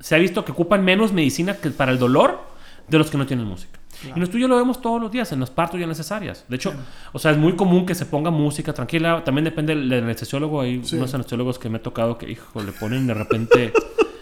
se 0.00 0.14
ha 0.14 0.18
visto 0.18 0.42
que 0.46 0.52
ocupan 0.52 0.86
menos 0.86 1.12
medicina 1.12 1.58
que 1.58 1.68
para 1.68 1.92
el 1.92 1.98
dolor 1.98 2.40
de 2.88 2.96
los 2.96 3.10
que 3.10 3.18
no 3.18 3.26
tienen 3.26 3.44
música. 3.46 3.75
Claro. 4.00 4.16
Y 4.16 4.20
nosotros 4.20 4.40
yo 4.40 4.48
lo 4.48 4.56
vemos 4.56 4.80
todos 4.80 5.00
los 5.00 5.10
días 5.10 5.30
en 5.32 5.40
los 5.40 5.50
partos 5.50 5.80
ya 5.80 5.86
necesarias. 5.86 6.44
De 6.48 6.56
hecho, 6.56 6.70
claro. 6.70 6.86
o 7.12 7.18
sea, 7.18 7.30
es 7.30 7.38
muy 7.38 7.54
común 7.56 7.86
que 7.86 7.94
se 7.94 8.06
ponga 8.06 8.30
música 8.30 8.72
tranquila. 8.72 9.22
También 9.24 9.44
depende 9.44 9.74
del 9.74 9.92
anestesiólogo. 9.92 10.60
Hay 10.60 10.84
sí. 10.84 10.96
unos 10.96 11.12
anestesiólogos 11.14 11.58
que 11.58 11.68
me 11.68 11.78
ha 11.78 11.82
tocado 11.82 12.18
que, 12.18 12.30
hijo, 12.30 12.62
le 12.62 12.72
ponen 12.72 13.06
de 13.06 13.14
repente. 13.14 13.72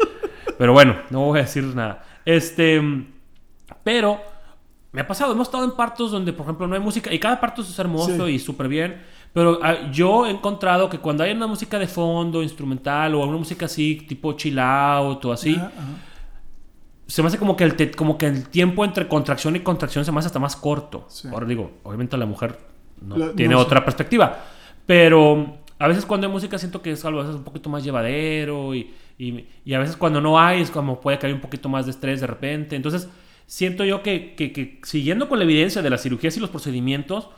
pero 0.59 0.73
bueno, 0.73 0.97
no 1.11 1.21
voy 1.21 1.41
a 1.41 1.43
decir 1.43 1.65
nada. 1.65 2.05
Este. 2.25 2.81
Pero 3.83 4.21
me 4.93 5.01
ha 5.01 5.07
pasado. 5.07 5.33
Hemos 5.33 5.49
estado 5.49 5.65
en 5.65 5.73
partos 5.73 6.11
donde, 6.11 6.33
por 6.33 6.47
ejemplo, 6.47 6.67
no 6.67 6.75
hay 6.75 6.81
música. 6.81 7.13
Y 7.13 7.19
cada 7.19 7.41
parto 7.41 7.63
es 7.63 7.79
hermoso 7.79 8.27
sí. 8.27 8.33
y 8.33 8.39
súper 8.39 8.69
bien. 8.69 9.03
Pero 9.33 9.59
uh, 9.59 9.91
yo 9.91 10.27
he 10.27 10.31
encontrado 10.31 10.89
que 10.89 10.99
cuando 10.99 11.25
hay 11.25 11.33
una 11.33 11.49
música 11.49 11.79
de 11.79 11.89
fondo, 11.89 12.43
instrumental, 12.43 13.15
o 13.17 13.27
una 13.27 13.37
música 13.37 13.67
así, 13.67 14.05
tipo 14.09 14.33
chill 14.35 14.59
out 14.59 15.25
o 15.25 15.33
así. 15.33 15.55
Uh 15.55 15.59
-huh 15.59 16.14
se 17.07 17.23
me 17.23 17.29
hace 17.29 17.39
como 17.39 17.57
que, 17.57 17.65
el 17.65 17.75
te, 17.77 17.91
como 17.91 18.17
que 18.17 18.27
el 18.27 18.49
tiempo 18.49 18.85
entre 18.85 19.09
contracción 19.09 19.57
y 19.57 19.61
contracción 19.61 20.05
se 20.05 20.13
me 20.13 20.19
hace 20.19 20.27
hasta 20.27 20.39
más 20.39 20.57
corto. 20.57 21.07
Sí. 21.09 21.29
Ahora 21.29 21.47
digo, 21.47 21.73
obviamente 21.83 22.17
la 22.17 22.27
mujer 22.27 22.59
no 23.01 23.17
Lo, 23.17 23.31
tiene 23.33 23.55
no 23.55 23.61
otra 23.61 23.85
perspectiva. 23.85 24.45
Pero 24.87 25.59
a 25.79 25.89
veces 25.89 26.07
cuando 26.07 26.27
hay 26.27 26.33
música 26.33 26.59
siento 26.59 26.83
que 26.83 26.93
es 26.93 27.05
algo 27.05 27.21
a 27.21 27.23
veces 27.25 27.37
un 27.37 27.45
poquito 27.45 27.69
más 27.69 27.85
llevadero 27.85 28.75
y, 28.75 28.95
y, 29.19 29.47
y, 29.65 29.75
a 29.75 29.79
veces 29.79 29.97
cuando 29.97 30.21
no 30.21 30.39
hay 30.39 30.63
es 30.63 30.71
como 30.71 31.01
puede 31.01 31.19
caer 31.19 31.35
un 31.35 31.41
poquito 31.41 31.69
más 31.69 31.85
de 31.85 31.91
estrés 31.91 32.21
de 32.21 32.27
repente. 32.27 32.77
Entonces 32.77 33.09
siento 33.47 33.85
yo 33.85 34.03
que, 34.03 34.35
que, 34.35 34.53
que 34.53 34.81
siguiendo 34.85 35.29
con 35.29 35.39
la 35.39 35.45
evidencia 35.45 35.83
de 35.83 35.91
las 35.91 36.03
cirugías 36.03 36.37
y 36.37 36.41
los 36.41 36.51
procedimientos, 36.51 37.29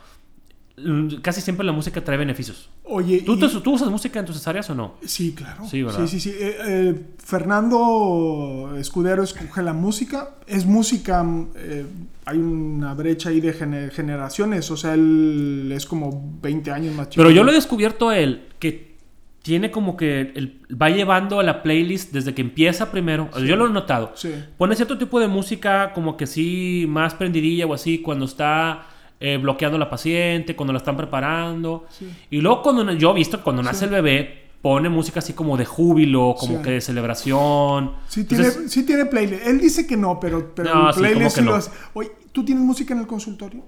casi 1.21 1.41
siempre 1.41 1.65
la 1.65 1.71
música 1.71 2.03
trae 2.03 2.17
beneficios. 2.17 2.69
Oye, 2.83 3.21
¿Tú, 3.21 3.33
y... 3.33 3.39
te, 3.39 3.47
¿tú 3.47 3.73
usas 3.73 3.89
música 3.89 4.19
en 4.19 4.25
tus 4.25 4.35
cesáreas 4.35 4.69
o 4.69 4.75
no? 4.75 4.95
Sí, 5.03 5.33
claro. 5.33 5.65
Sí, 5.67 5.81
¿verdad? 5.81 6.05
Sí, 6.05 6.07
sí, 6.07 6.19
sí. 6.19 6.37
Eh, 6.39 6.57
eh, 6.65 7.01
Fernando 7.17 8.75
Escudero 8.77 9.23
escoge 9.23 9.63
la 9.63 9.73
música. 9.73 10.35
Es 10.45 10.65
música, 10.65 11.25
eh, 11.55 11.85
hay 12.25 12.37
una 12.37 12.93
brecha 12.93 13.29
ahí 13.29 13.41
de 13.41 13.53
gener 13.53 13.91
generaciones. 13.91 14.69
O 14.69 14.77
sea, 14.77 14.93
él 14.93 15.71
es 15.73 15.85
como 15.87 16.37
20 16.41 16.71
años 16.71 16.95
más 16.95 17.09
chico. 17.09 17.23
Pero 17.23 17.33
yo 17.33 17.43
lo 17.43 17.51
he 17.51 17.55
descubierto 17.55 18.09
a 18.09 18.19
él, 18.19 18.47
que 18.59 18.95
tiene 19.41 19.71
como 19.71 19.97
que 19.97 20.31
el, 20.35 20.61
va 20.79 20.89
llevando 20.91 21.39
a 21.39 21.43
la 21.43 21.63
playlist 21.63 22.13
desde 22.13 22.35
que 22.35 22.41
empieza 22.41 22.91
primero. 22.91 23.29
Sí. 23.35 23.47
Yo 23.47 23.55
lo 23.55 23.65
he 23.65 23.71
notado. 23.71 24.11
Sí. 24.13 24.31
Pone 24.57 24.75
cierto 24.75 24.99
tipo 24.99 25.19
de 25.19 25.27
música 25.27 25.91
como 25.93 26.17
que 26.17 26.27
sí, 26.27 26.85
más 26.87 27.15
prendidilla 27.15 27.65
o 27.65 27.73
así, 27.73 27.99
cuando 27.99 28.25
está 28.25 28.85
eh, 29.19 29.37
bloqueando 29.37 29.77
a 29.77 29.79
la 29.79 29.89
paciente, 29.89 30.55
cuando 30.55 30.73
la 30.73 30.79
están 30.79 30.97
preparando. 30.97 31.85
Sí. 31.89 32.09
Y 32.29 32.41
luego 32.41 32.61
cuando 32.61 32.91
yo 32.93 33.11
he 33.11 33.15
visto 33.15 33.43
cuando 33.43 33.63
nace 33.63 33.79
sí. 33.79 33.85
el 33.85 33.91
bebé, 33.91 34.47
pone 34.61 34.89
música 34.89 35.19
así 35.19 35.33
como 35.33 35.57
de 35.57 35.65
júbilo, 35.65 36.35
como 36.39 36.57
sí. 36.57 36.63
que 36.63 36.71
de 36.71 36.81
celebración. 36.81 37.93
Sí, 38.07 38.21
Entonces, 38.21 38.53
tiene, 38.53 38.69
sí 38.69 38.83
tiene 38.83 39.05
playlist. 39.05 39.45
Él 39.45 39.59
dice 39.59 39.87
que 39.87 39.97
no, 39.97 40.19
pero, 40.19 40.53
pero 40.53 40.73
no, 40.73 40.89
el 40.89 40.95
playlist 40.95 41.37
sí, 41.37 41.41
no. 41.41 41.51
lo 41.51 41.55
hace. 41.55 41.71
Oye, 41.93 42.11
¿tú 42.31 42.43
tienes 42.43 42.63
música 42.63 42.93
en 42.93 42.99
el 42.99 43.07
consultorio? 43.07 43.63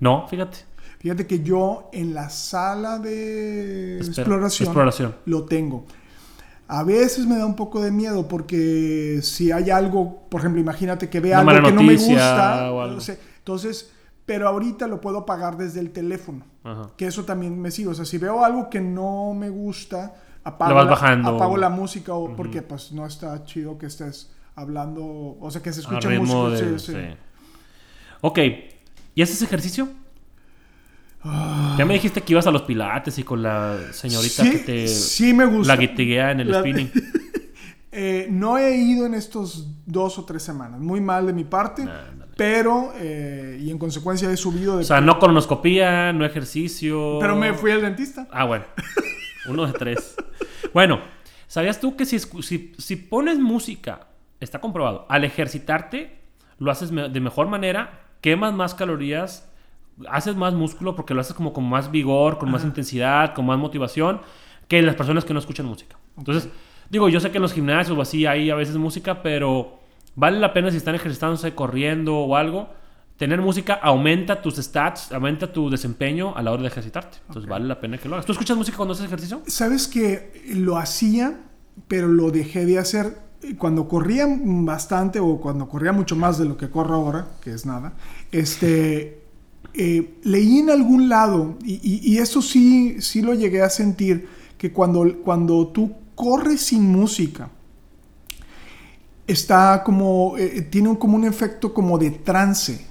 No, 0.00 0.26
fíjate. 0.28 0.58
Fíjate 0.98 1.26
que 1.26 1.42
yo 1.42 1.90
en 1.92 2.12
la 2.12 2.28
sala 2.28 2.98
de 2.98 4.00
Espera, 4.00 4.22
exploración, 4.22 4.66
exploración, 4.66 5.14
lo 5.26 5.44
tengo. 5.44 5.86
A 6.66 6.82
veces 6.82 7.24
me 7.26 7.36
da 7.38 7.46
un 7.46 7.54
poco 7.56 7.80
de 7.80 7.90
miedo 7.90 8.26
porque 8.26 9.20
si 9.22 9.52
hay 9.52 9.70
algo, 9.70 10.24
por 10.28 10.40
ejemplo, 10.40 10.60
imagínate 10.60 11.08
que 11.08 11.20
vea 11.20 11.40
Una 11.40 11.52
algo 11.52 11.68
que 11.68 11.74
no 11.74 11.82
me 11.82 11.96
gusta, 11.96 12.72
o 12.72 12.80
algo. 12.80 12.96
no 12.96 13.00
sé, 13.00 13.18
entonces, 13.38 13.90
pero 14.28 14.46
ahorita 14.46 14.86
lo 14.86 15.00
puedo 15.00 15.18
apagar 15.20 15.56
desde 15.56 15.80
el 15.80 15.90
teléfono, 15.90 16.44
Ajá. 16.62 16.90
que 16.98 17.06
eso 17.06 17.24
también 17.24 17.58
me 17.58 17.70
sigue. 17.70 17.88
O 17.88 17.94
sea, 17.94 18.04
si 18.04 18.18
veo 18.18 18.44
algo 18.44 18.68
que 18.68 18.78
no 18.80 19.32
me 19.32 19.48
gusta, 19.48 20.14
apago, 20.44 20.84
la, 20.84 20.92
apago 21.24 21.56
la 21.56 21.70
música 21.70 22.12
o 22.12 22.36
porque 22.36 22.60
pues 22.60 22.92
no 22.92 23.06
está 23.06 23.42
chido 23.44 23.78
que 23.78 23.86
estés 23.86 24.30
hablando, 24.54 25.02
o 25.40 25.50
sea, 25.50 25.62
que 25.62 25.72
se 25.72 25.80
escuche 25.80 26.18
música. 26.18 26.50
de- 26.66 26.78
sí, 26.78 26.86
sí. 26.86 26.92
sí. 26.92 27.16
Ok. 28.20 28.38
¿Y 29.14 29.22
haces 29.22 29.40
ejercicio? 29.40 29.88
Ya 31.78 31.84
me 31.86 31.94
dijiste 31.94 32.20
que 32.22 32.32
ibas 32.34 32.46
a 32.46 32.50
los 32.50 32.62
pilates 32.62 33.18
y 33.18 33.24
con 33.24 33.42
la 33.42 33.76
señorita 33.92 34.42
Ah. 34.44 34.50
Que 34.50 34.58
te 34.58 34.88
sí 34.88 35.32
me 35.34 35.46
gusta. 35.46 35.74
la 35.74 35.80
guitiguea 35.80 36.32
en 36.32 36.40
el 36.40 36.50
La- 36.50 36.60
spinning. 36.60 36.90
Eh, 37.90 38.28
no 38.30 38.58
he 38.58 38.76
ido 38.76 39.06
en 39.06 39.14
estos 39.14 39.66
dos 39.86 40.18
o 40.18 40.24
tres 40.24 40.42
semanas. 40.42 40.78
Muy 40.78 41.00
mal 41.00 41.26
de 41.26 41.32
mi 41.32 41.42
parte. 41.44 41.82
Ándale. 41.82 42.17
Pero, 42.38 42.92
eh, 42.94 43.58
y 43.60 43.68
en 43.72 43.78
consecuencia 43.78 44.30
he 44.30 44.36
subido 44.36 44.76
de... 44.76 44.82
O 44.82 44.86
sea, 44.86 45.00
no 45.00 45.18
colonoscopía, 45.18 46.12
no 46.12 46.24
ejercicio. 46.24 47.18
pero 47.20 47.34
me 47.34 47.52
fui 47.52 47.72
al 47.72 47.82
dentista. 47.82 48.28
Ah, 48.30 48.44
bueno. 48.44 48.64
Uno 49.48 49.66
de 49.66 49.72
tres. 49.72 50.14
Bueno, 50.72 51.00
¿sabías 51.48 51.80
tú 51.80 51.96
que 51.96 52.04
si, 52.06 52.18
si, 52.20 52.72
si 52.78 52.94
pones 52.96 53.40
música, 53.40 54.06
está 54.38 54.60
comprobado, 54.60 55.04
al 55.08 55.24
ejercitarte, 55.24 56.20
lo 56.60 56.70
haces 56.70 56.92
me- 56.92 57.08
de 57.08 57.20
mejor 57.20 57.48
manera, 57.48 58.02
quemas 58.20 58.54
más 58.54 58.72
calorías, 58.76 59.50
haces 60.08 60.36
más 60.36 60.54
músculo 60.54 60.94
porque 60.94 61.14
lo 61.14 61.20
haces 61.22 61.34
como 61.34 61.52
con 61.52 61.64
más 61.68 61.90
vigor, 61.90 62.38
con 62.38 62.52
más 62.52 62.62
intensidad, 62.62 63.34
con 63.34 63.46
más 63.46 63.58
motivación, 63.58 64.20
que 64.68 64.80
las 64.80 64.94
personas 64.94 65.24
que 65.24 65.32
no 65.32 65.40
escuchan 65.40 65.66
música. 65.66 65.96
Entonces, 66.16 66.48
digo, 66.88 67.08
yo 67.08 67.18
sé 67.18 67.32
que 67.32 67.38
en 67.38 67.42
los 67.42 67.52
gimnasios 67.52 67.98
o 67.98 68.00
así 68.00 68.26
hay 68.26 68.48
a 68.50 68.54
veces 68.54 68.76
música, 68.76 69.22
pero 69.24 69.77
vale 70.18 70.38
la 70.40 70.52
pena 70.52 70.70
si 70.70 70.76
están 70.76 70.94
ejercitándose, 70.94 71.54
corriendo 71.54 72.16
o 72.18 72.36
algo. 72.36 72.68
Tener 73.16 73.40
música 73.40 73.74
aumenta 73.74 74.42
tus 74.42 74.56
stats, 74.56 75.10
aumenta 75.12 75.52
tu 75.52 75.70
desempeño 75.70 76.36
a 76.36 76.42
la 76.42 76.52
hora 76.52 76.62
de 76.62 76.68
ejercitarte. 76.68 77.18
Entonces 77.26 77.48
vale 77.48 77.66
la 77.66 77.80
pena 77.80 77.98
que 77.98 78.08
lo 78.08 78.14
hagas. 78.14 78.26
¿Tú 78.26 78.32
escuchas 78.32 78.56
música 78.56 78.76
cuando 78.76 78.92
haces 78.94 79.06
ejercicio? 79.06 79.42
Sabes 79.46 79.88
que 79.88 80.52
lo 80.54 80.76
hacía, 80.76 81.40
pero 81.88 82.06
lo 82.08 82.30
dejé 82.30 82.64
de 82.66 82.78
hacer 82.78 83.18
cuando 83.58 83.88
corría 83.88 84.26
bastante 84.28 85.20
o 85.20 85.40
cuando 85.40 85.68
corría 85.68 85.92
mucho 85.92 86.16
más 86.16 86.38
de 86.38 86.44
lo 86.44 86.56
que 86.56 86.68
corro 86.70 86.94
ahora, 86.96 87.28
que 87.42 87.50
es 87.52 87.66
nada. 87.66 87.94
Este, 88.32 89.20
eh, 89.74 90.14
leí 90.24 90.58
en 90.58 90.70
algún 90.70 91.08
lado, 91.08 91.56
y, 91.64 91.74
y- 91.74 92.00
y 92.14 92.18
eso 92.18 92.42
sí, 92.42 93.00
sí 93.00 93.22
lo 93.22 93.34
llegué 93.34 93.62
a 93.62 93.70
sentir, 93.70 94.28
que 94.58 94.72
cuando, 94.72 95.04
cuando 95.24 95.68
tú 95.68 95.92
corres 96.16 96.60
sin 96.62 96.82
música, 96.82 97.50
está 99.28 99.82
como, 99.84 100.36
eh, 100.38 100.62
tiene 100.70 100.88
un- 100.88 100.96
como 100.96 101.16
un 101.16 101.24
efecto 101.24 101.72
como 101.72 101.98
de 101.98 102.10
trance. 102.10 102.86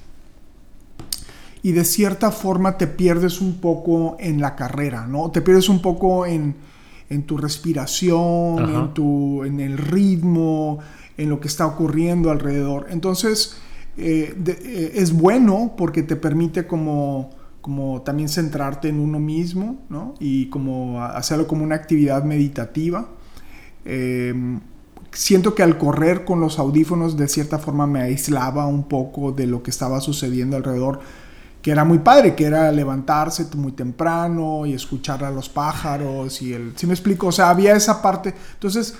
Y 1.63 1.71
de 1.73 1.83
cierta 1.83 2.31
forma 2.31 2.77
te 2.77 2.87
pierdes 2.87 3.41
un 3.41 3.55
poco 3.59 4.15
en 4.19 4.39
la 4.39 4.55
carrera, 4.55 5.05
¿no? 5.07 5.31
Te 5.31 5.41
pierdes 5.41 5.67
un 5.67 5.81
poco 5.81 6.25
en, 6.25 6.55
en 7.09 7.23
tu 7.23 7.37
respiración, 7.37 8.59
Ajá. 8.59 8.79
en, 8.79 8.93
tu, 8.93 9.43
en 9.43 9.59
el 9.59 9.77
ritmo, 9.77 10.79
en 11.17 11.29
lo 11.29 11.39
que 11.39 11.47
está 11.47 11.65
ocurriendo 11.65 12.29
alrededor. 12.31 12.87
Entonces, 12.89 13.57
eh, 13.97 14.33
de- 14.37 14.51
eh, 14.63 14.91
es 14.95 15.11
bueno 15.11 15.73
porque 15.75 16.03
te 16.03 16.15
permite 16.15 16.67
como, 16.67 17.31
como 17.61 18.01
también 18.03 18.29
centrarte 18.29 18.87
en 18.87 18.99
uno 18.99 19.19
mismo, 19.19 19.79
¿no? 19.89 20.13
Y 20.19 20.45
como 20.49 21.01
hacerlo 21.03 21.47
como 21.47 21.63
una 21.63 21.75
actividad 21.75 22.23
meditativa. 22.23 23.09
Eh, 23.83 24.33
siento 25.11 25.55
que 25.55 25.63
al 25.63 25.77
correr 25.77 26.25
con 26.25 26.39
los 26.39 26.59
audífonos 26.59 27.17
de 27.17 27.27
cierta 27.27 27.59
forma 27.59 27.87
me 27.87 28.01
aislaba 28.01 28.67
un 28.67 28.87
poco 28.87 29.31
de 29.31 29.47
lo 29.47 29.63
que 29.63 29.71
estaba 29.71 30.01
sucediendo 30.01 30.57
alrededor, 30.57 30.99
que 31.61 31.71
era 31.71 31.83
muy 31.83 31.99
padre, 31.99 32.35
que 32.35 32.45
era 32.45 32.71
levantarse 32.71 33.47
muy 33.55 33.71
temprano 33.71 34.65
y 34.65 34.73
escuchar 34.73 35.23
a 35.23 35.31
los 35.31 35.49
pájaros 35.49 36.41
y 36.41 36.53
el... 36.53 36.73
¿Sí 36.75 36.87
me 36.87 36.93
explico? 36.93 37.27
O 37.27 37.31
sea, 37.31 37.49
había 37.49 37.75
esa 37.75 38.01
parte. 38.01 38.33
Entonces, 38.53 38.95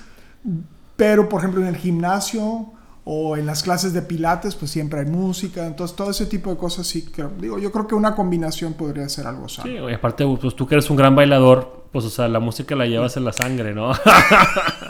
pero 0.96 1.30
por 1.30 1.40
ejemplo 1.42 1.62
en 1.62 1.68
el 1.68 1.78
gimnasio 1.78 2.74
o 3.10 3.38
en 3.38 3.46
las 3.46 3.64
clases 3.64 3.94
de 3.94 4.02
pilates, 4.02 4.56
pues 4.56 4.70
siempre 4.70 5.00
hay 5.00 5.06
música. 5.06 5.66
Entonces, 5.66 5.96
todo 5.96 6.12
ese 6.12 6.26
tipo 6.26 6.50
de 6.50 6.58
cosas 6.58 6.86
sí. 6.88 7.10
Digo, 7.40 7.58
yo 7.58 7.72
creo 7.72 7.88
que 7.88 7.96
una 7.96 8.14
combinación 8.14 8.74
podría 8.74 9.08
ser 9.08 9.28
algo 9.28 9.48
sano. 9.48 9.72
Sí, 9.72 9.94
aparte, 9.94 10.26
pues 10.42 10.54
tú 10.58 10.68
que 10.68 10.76
eres 10.76 10.90
un 10.90 10.98
gran 10.98 11.16
bailador, 11.16 11.86
pues 11.94 12.04
o 12.04 12.10
sea, 12.10 12.28
la 12.28 12.42
música 12.42 12.76
la 12.76 12.86
llevas 12.86 13.16
en 13.16 13.24
la 13.24 13.32
sangre, 13.32 13.74
¿no? 13.74 13.94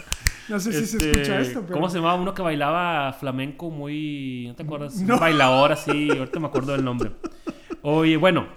No 0.50 0.60
sé 0.60 0.72
si 0.74 0.86
se 0.86 0.98
Este, 0.98 1.12
escucha 1.12 1.40
esto, 1.40 1.62
pero... 1.62 1.74
¿Cómo 1.74 1.90
se 1.90 1.98
llamaba 1.98 2.16
uno 2.16 2.34
que 2.34 2.42
bailaba 2.42 3.14
flamenco 3.14 3.70
muy... 3.70 4.46
¿No 4.48 4.56
te 4.56 4.64
acuerdas? 4.64 4.96
No. 5.02 5.16
Un 5.16 5.20
bailador 5.20 5.72
así, 5.72 6.10
ahorita 6.10 6.40
me 6.40 6.48
acuerdo 6.48 6.72
del 6.74 6.84
nombre. 6.86 7.12
Oye, 7.82 8.18
bueno. 8.18 8.48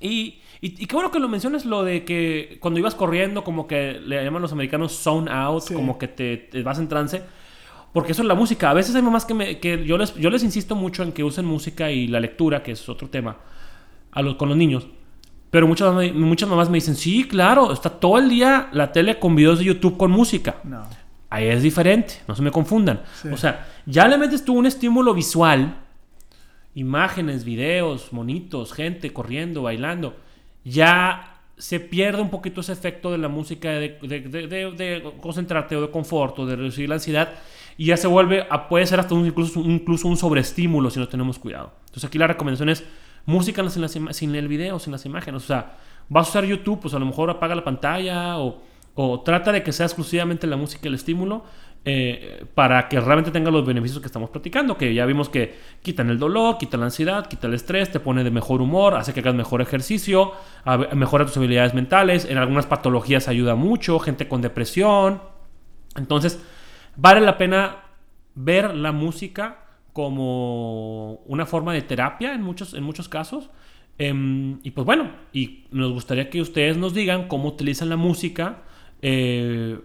Y, 0.00 0.40
y, 0.60 0.82
y 0.82 0.86
qué 0.86 0.94
bueno 0.94 1.10
que 1.10 1.18
lo 1.20 1.28
mencionas 1.28 1.64
lo 1.64 1.82
de 1.84 2.04
que 2.04 2.58
cuando 2.60 2.80
ibas 2.80 2.94
corriendo, 2.94 3.44
como 3.44 3.66
que 3.66 4.00
le 4.04 4.22
llaman 4.24 4.42
los 4.42 4.52
americanos 4.52 4.92
zone 4.92 5.30
out, 5.30 5.62
Sí. 5.62 5.74
como 5.74 5.98
que 5.98 6.08
te, 6.08 6.36
te 6.36 6.62
vas 6.62 6.78
en 6.78 6.88
trance. 6.88 7.22
Porque 7.92 8.10
eso 8.12 8.22
es 8.22 8.28
la 8.28 8.34
música. 8.34 8.70
A 8.70 8.74
veces 8.74 8.94
hay 8.96 9.02
mamás 9.02 9.24
que, 9.24 9.34
me, 9.34 9.60
que 9.60 9.84
yo, 9.86 9.96
les, 9.96 10.14
yo 10.16 10.28
les 10.30 10.42
insisto 10.42 10.74
mucho 10.74 11.04
en 11.04 11.12
que 11.12 11.22
usen 11.22 11.44
música 11.44 11.92
y 11.92 12.08
la 12.08 12.18
lectura, 12.18 12.62
que 12.62 12.72
es 12.72 12.88
otro 12.88 13.08
tema, 13.08 13.36
a 14.10 14.20
los, 14.20 14.34
con 14.34 14.48
los 14.48 14.58
niños. 14.58 14.88
Pero 15.50 15.68
muchas, 15.68 15.94
muchas 16.12 16.48
mamás 16.48 16.68
me 16.68 16.78
dicen, 16.78 16.96
sí, 16.96 17.28
claro, 17.28 17.72
está 17.72 17.88
todo 17.88 18.18
el 18.18 18.28
día 18.28 18.68
la 18.72 18.90
tele 18.90 19.20
con 19.20 19.36
videos 19.36 19.60
de 19.60 19.66
YouTube 19.66 19.96
con 19.96 20.10
música. 20.10 20.56
No. 20.64 20.82
Ahí 21.34 21.46
es 21.48 21.62
diferente, 21.62 22.14
no 22.28 22.34
se 22.36 22.42
me 22.42 22.50
confundan. 22.50 23.02
Sí. 23.20 23.28
O 23.28 23.36
sea, 23.36 23.66
ya 23.86 24.06
le 24.06 24.16
metes 24.18 24.44
tú 24.44 24.54
un 24.54 24.66
estímulo 24.66 25.12
visual, 25.14 25.78
imágenes, 26.74 27.44
videos, 27.44 28.12
monitos, 28.12 28.72
gente 28.72 29.12
corriendo, 29.12 29.62
bailando, 29.62 30.16
ya 30.64 31.30
se 31.56 31.78
pierde 31.78 32.20
un 32.20 32.30
poquito 32.30 32.60
ese 32.60 32.72
efecto 32.72 33.12
de 33.12 33.18
la 33.18 33.28
música 33.28 33.70
de, 33.70 33.98
de- 34.02 34.20
de- 34.20 34.46
de- 34.48 34.70
de 34.72 35.12
concentrarte 35.20 35.76
o 35.76 35.82
de 35.82 35.90
confort 35.90 36.38
o 36.40 36.46
de 36.46 36.56
reducir 36.56 36.88
la 36.88 36.96
ansiedad 36.96 37.28
y 37.76 37.86
ya 37.86 37.96
se 37.96 38.08
vuelve, 38.08 38.46
a- 38.50 38.68
puede 38.68 38.86
ser 38.86 38.98
hasta 38.98 39.14
un- 39.14 39.26
incluso, 39.26 39.60
incluso 39.60 40.08
un 40.08 40.16
sobreestímulo 40.16 40.90
si 40.90 40.98
no 40.98 41.06
tenemos 41.08 41.38
cuidado. 41.38 41.72
Entonces 41.86 42.04
aquí 42.04 42.18
la 42.18 42.26
recomendación 42.26 42.68
es 42.70 42.84
música 43.26 43.68
sin, 43.70 43.82
las 43.82 43.92
sin 43.92 44.34
el 44.34 44.48
video, 44.48 44.78
sin 44.80 44.92
las 44.92 45.04
imágenes. 45.06 45.44
O 45.44 45.46
sea, 45.46 45.76
vas 46.08 46.26
a 46.26 46.30
usar 46.30 46.44
YouTube, 46.44 46.80
pues 46.80 46.94
a 46.94 46.98
lo 46.98 47.06
mejor 47.06 47.30
apaga 47.30 47.54
la 47.54 47.62
pantalla 47.64 48.38
o, 48.38 48.60
o 48.94 49.20
trata 49.20 49.52
de 49.52 49.62
que 49.62 49.72
sea 49.72 49.86
exclusivamente 49.86 50.46
la 50.46 50.56
música 50.56 50.88
el 50.88 50.94
estímulo 50.94 51.44
eh, 51.86 52.46
para 52.54 52.88
que 52.88 52.98
realmente 52.98 53.30
tenga 53.30 53.50
los 53.50 53.66
beneficios 53.66 54.00
que 54.00 54.06
estamos 54.06 54.30
platicando, 54.30 54.78
que 54.78 54.94
ya 54.94 55.04
vimos 55.04 55.28
que 55.28 55.54
quitan 55.82 56.08
el 56.08 56.18
dolor, 56.18 56.56
quitan 56.56 56.80
la 56.80 56.86
ansiedad, 56.86 57.26
quita 57.26 57.46
el 57.46 57.52
estrés, 57.52 57.92
te 57.92 58.00
pone 58.00 58.24
de 58.24 58.30
mejor 58.30 58.62
humor, 58.62 58.94
hace 58.94 59.12
que 59.12 59.20
hagas 59.20 59.34
mejor 59.34 59.60
ejercicio, 59.60 60.32
mejora 60.94 61.26
tus 61.26 61.36
habilidades 61.36 61.74
mentales, 61.74 62.24
en 62.24 62.38
algunas 62.38 62.64
patologías 62.64 63.28
ayuda 63.28 63.54
mucho, 63.54 63.98
gente 63.98 64.28
con 64.28 64.40
depresión. 64.40 65.20
Entonces, 65.94 66.42
vale 66.96 67.20
la 67.20 67.36
pena 67.36 67.82
ver 68.34 68.74
la 68.74 68.92
música 68.92 69.66
como 69.92 71.16
una 71.26 71.44
forma 71.44 71.74
de 71.74 71.82
terapia 71.82 72.32
en 72.32 72.40
muchos, 72.40 72.72
en 72.72 72.82
muchos 72.82 73.10
casos. 73.10 73.50
Em, 73.98 74.58
y 74.62 74.70
pues 74.70 74.86
bueno, 74.86 75.10
y 75.34 75.66
nos 75.70 75.92
gustaría 75.92 76.30
que 76.30 76.40
ustedes 76.40 76.78
nos 76.78 76.94
digan 76.94 77.28
cómo 77.28 77.48
utilizan 77.48 77.90
la 77.90 77.96
música 77.96 78.62
eh, 79.06 79.78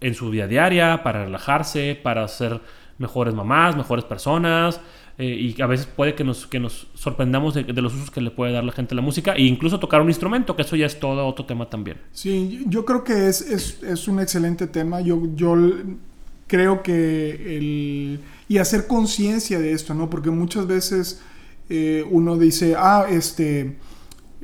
en 0.00 0.14
su 0.14 0.30
vida 0.30 0.46
diaria 0.46 1.02
para 1.02 1.26
relajarse, 1.26 2.00
para 2.02 2.26
ser 2.28 2.62
mejores 2.96 3.34
mamás, 3.34 3.76
mejores 3.76 4.06
personas. 4.06 4.80
eh, 5.18 5.54
y 5.56 5.62
a 5.62 5.66
veces 5.66 5.86
puede 5.86 6.14
que 6.14 6.24
nos, 6.24 6.46
que 6.46 6.58
nos 6.58 6.86
sorprendamos 6.94 7.52
de, 7.54 7.62
los 7.74 7.94
usos 7.94 8.10
que 8.10 8.22
le 8.22 8.30
puede 8.30 8.52
dar 8.52 8.64
la 8.64 8.72
gente 8.72 8.94
a 8.94 8.96
la 8.96 9.02
música 9.02 9.34
e 9.34 9.42
incluso 9.42 9.78
tocar 9.78 10.00
un 10.00 10.08
instrumento, 10.08 10.56
que 10.56 10.62
eso 10.62 10.76
ya 10.76 10.86
es 10.86 10.98
todo 10.98 11.26
otro 11.26 11.44
tema 11.44 11.68
también. 11.68 11.98
Sí, 12.12 12.64
yo 12.66 12.86
creo 12.86 13.04
que 13.04 13.28
es, 13.28 13.42
es, 13.42 13.82
es 13.82 14.08
un 14.08 14.18
excelente 14.18 14.66
tema. 14.66 15.02
Yo, 15.02 15.22
yo 15.34 15.56
creo 16.46 16.82
que 16.82 17.56
el... 17.58 18.20
Y 18.48 18.58
hacer 18.58 18.86
conciencia 18.86 19.58
de 19.58 19.72
esto, 19.72 19.92
¿no? 19.94 20.08
Porque 20.08 20.30
muchas 20.30 20.66
veces 20.66 21.22
eh, 21.68 22.02
uno 22.10 22.38
dice, 22.38 22.74
ah, 22.78 23.04
este... 23.10 23.76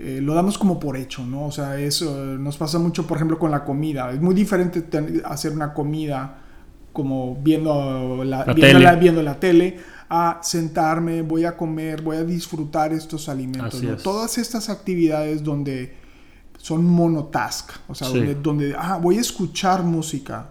eh, 0.02 0.20
lo 0.22 0.34
damos 0.34 0.56
como 0.58 0.78
por 0.80 0.96
hecho, 0.96 1.24
¿no? 1.26 1.46
O 1.46 1.52
sea, 1.52 1.78
eso 1.78 2.14
nos 2.38 2.56
pasa 2.56 2.78
mucho, 2.78 3.06
por 3.06 3.16
ejemplo, 3.18 3.38
con 3.38 3.50
la 3.50 3.64
comida. 3.64 4.10
Es 4.12 4.20
muy 4.20 4.34
diferente 4.34 4.84
hacer 5.24 5.52
una 5.52 5.72
comida 5.74 6.38
como 6.92 7.36
viendo 7.36 8.24
la, 8.24 8.44
La 8.46 8.52
viendo, 8.52 8.78
la, 8.80 8.90
tele. 8.90 9.00
viendo 9.00 9.22
la 9.22 9.38
tele, 9.38 9.78
a 10.08 10.40
sentarme, 10.42 11.22
voy 11.22 11.44
a 11.44 11.56
comer, 11.56 12.02
voy 12.02 12.16
a 12.16 12.24
disfrutar 12.24 12.92
estos 12.92 13.28
alimentos. 13.28 13.74
Así 13.74 13.86
¿no? 13.86 13.94
es. 13.94 14.02
Todas 14.02 14.38
estas 14.38 14.68
actividades 14.70 15.44
donde 15.44 15.94
son 16.58 16.84
monotask, 16.84 17.70
o 17.88 17.94
sea, 17.94 18.08
Sí. 18.08 18.18
donde, 18.18 18.34
donde, 18.34 18.74
ah, 18.76 18.98
voy 19.00 19.18
a 19.18 19.20
escuchar 19.20 19.82
música. 19.82 20.48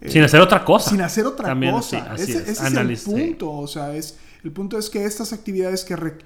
eh, 0.00 0.10
Sin 0.10 0.22
hacer 0.22 0.40
otra 0.40 0.64
cosa. 0.64 0.90
sin 0.90 1.00
hacer 1.00 1.26
otra 1.26 1.46
También, 1.48 1.72
cosa. 1.74 1.98
sí, 1.98 2.06
así 2.22 2.22
ese 2.32 2.50
es. 2.52 2.60
ese 2.60 2.80
el 2.80 2.98
punto. 2.98 3.50
O 3.52 3.66
sea, 3.66 3.94
es, 3.96 4.16
el 4.44 4.52
punto 4.52 4.78
es 4.78 4.88
que 4.90 5.04
estas 5.04 5.32
actividades 5.32 5.84
que, 5.84 5.96
re- 5.96 6.18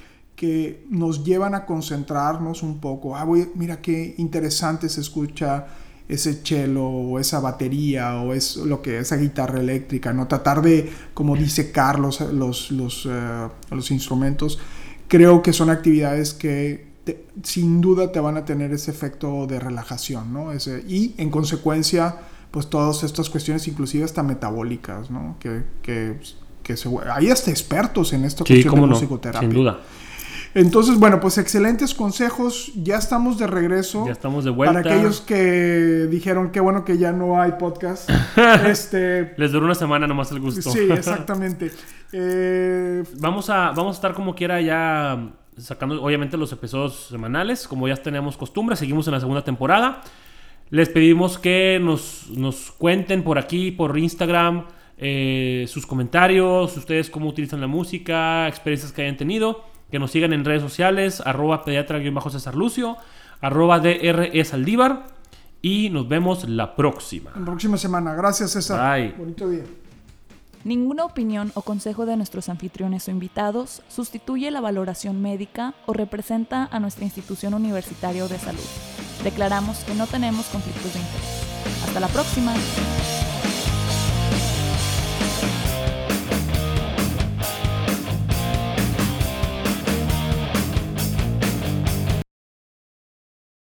que 0.43 0.85
nos 0.91 1.23
llevan 1.23 1.55
a 1.55 1.67
concentrarnos 1.67 2.65
un 2.65 2.81
poco. 2.81 3.15
Ah, 3.15 3.23
voy, 3.23 3.53
mira 3.55 3.81
qué 3.81 4.17
interesante 4.19 4.89
se 4.89 5.01
escucha 5.01 5.69
ese 6.09 6.43
cello 6.43 6.85
o 6.85 7.21
esa 7.21 7.39
batería 7.39 8.17
o 8.17 8.35
es 8.35 8.57
lo 8.57 8.83
que 8.83 8.99
esa 8.99 9.15
guitarra 9.19 9.61
eléctrica, 9.61 10.13
¿no? 10.13 10.27
Tratar 10.27 10.61
de, 10.61 10.91
como 11.15 11.37
dice 11.37 11.71
Carlos, 11.71 12.21
los, 12.33 12.73
los, 12.73 13.07
eh, 13.09 13.49
los 13.71 13.93
instrumentos, 13.93 14.59
creo 15.07 15.43
que 15.43 15.53
son 15.53 15.71
actividades 15.71 16.35
que 16.35 16.87
sin 17.45 17.81
duda 17.81 18.11
te 18.11 18.19
van 18.19 18.37
a 18.37 18.45
tener 18.45 18.73
ese 18.73 18.91
efecto 18.91 19.47
de 19.47 19.61
relajación, 19.61 20.33
¿no? 20.33 20.51
Ese, 20.51 20.83
y 20.89 21.15
en 21.19 21.31
consecuencia, 21.31 22.17
pues 22.51 22.67
todas 22.67 23.05
estas 23.05 23.31
cuestiones, 23.31 23.69
inclusive 23.69 24.03
hasta 24.03 24.25
metabólicas, 24.25 25.09
¿no? 25.09 25.37
Que, 25.39 25.63
que, 25.83 26.19
que 26.65 26.77
se, 26.77 26.91
hay 27.15 27.31
hasta 27.31 27.53
expertos 27.53 28.13
en 28.13 28.25
esta 28.25 28.43
cuestión 28.45 28.75
de 28.75 28.87
musicoterapia. 28.89 29.49
Sin 29.49 29.57
duda. 29.57 29.79
Entonces, 30.55 30.99
bueno, 30.99 31.21
pues 31.21 31.39
excelentes 31.39 31.95
consejos. 31.95 32.73
Ya 32.77 32.97
estamos 32.97 33.39
de 33.39 33.47
regreso. 33.47 34.07
Ya 34.07 34.13
estamos 34.13 34.45
de 34.45 34.51
vuelta. 34.51 34.83
Para 34.83 34.95
aquellos 34.95 35.21
que 35.21 36.07
dijeron 36.11 36.51
que 36.51 36.61
bueno 36.61 36.85
que 36.85 36.99
ya 36.99 37.13
no 37.13 37.41
hay 37.41 37.53
podcast. 37.53 38.11
este... 38.67 39.35
Les 39.39 39.53
duró 39.53 39.65
una 39.65 39.75
semana 39.75 40.07
nomás 40.07 40.31
el 40.33 40.41
gusto. 40.41 40.71
Sí, 40.71 40.89
exactamente. 40.91 41.71
Eh, 42.15 43.03
vamos, 43.21 43.49
a, 43.49 43.73
vamos 43.73 43.97
a 43.97 43.97
estar 43.97 44.13
como 44.13 44.35
quiera 44.35 44.61
ya 44.61 45.31
sacando 45.57 46.03
obviamente 46.03 46.37
los 46.37 46.53
episodios 46.53 47.07
semanales, 47.09 47.67
como 47.67 47.89
ya 47.89 47.97
teníamos 47.97 48.37
costumbre. 48.37 48.77
Seguimos 48.77 49.07
en 49.07 49.15
la 49.15 49.21
segunda 49.21 49.43
temporada. 49.43 50.03
Les 50.69 50.91
pedimos 50.91 51.39
que 51.39 51.81
nos, 51.81 52.29
nos 52.29 52.71
cuenten 52.73 53.23
por 53.23 53.39
aquí, 53.39 53.71
por 53.71 53.97
Instagram, 53.97 54.67
eh, 54.99 55.65
sus 55.69 55.87
comentarios, 55.87 56.77
ustedes 56.77 57.09
cómo 57.09 57.31
utilizan 57.31 57.63
la 57.63 57.67
música, 57.67 58.47
experiencias 58.47 58.93
que 58.93 59.01
hayan 59.01 59.17
tenido 59.17 59.72
que 59.93 59.99
nos 59.99 60.11
sigan 60.11 60.33
en 60.33 60.45
redes 60.45 60.63
sociales, 60.63 61.23
arroba 61.25 61.65
pediatra-césar 61.65 62.57
Lucio, 62.57 62.97
arroba 63.41 63.79
DRE 63.79 64.45
Saldívar. 64.45 65.05
Y 65.61 65.91
nos 65.91 66.09
vemos 66.09 66.49
la 66.49 66.75
próxima. 66.75 67.31
La 67.37 67.45
próxima 67.45 67.77
semana. 67.77 68.15
Gracias, 68.15 68.51
César. 68.51 68.99
Bye. 68.99 69.13
Bonito 69.17 69.49
día. 69.49 69.63
Ninguna 70.65 71.05
opinión 71.05 71.53
o 71.55 71.63
consejo 71.63 72.07
de 72.07 72.17
nuestros 72.17 72.49
anfitriones 72.49 73.07
o 73.07 73.11
invitados 73.13 73.83
sustituye 73.89 74.51
la 74.51 74.61
valoración 74.61 75.21
médica 75.21 75.75
o 75.87 75.93
representa 75.93 76.69
a 76.73 76.81
nuestra 76.81 77.05
institución 77.05 77.55
universitaria 77.55 78.27
de 78.27 78.39
salud. 78.39 78.61
Declaramos 79.23 79.85
que 79.85 79.95
no 79.95 80.07
tenemos 80.07 80.47
conflictos 80.47 80.95
de 80.95 81.01
interés. 81.01 81.85
Hasta 81.85 82.01
la 82.01 82.09
próxima. 82.09 82.55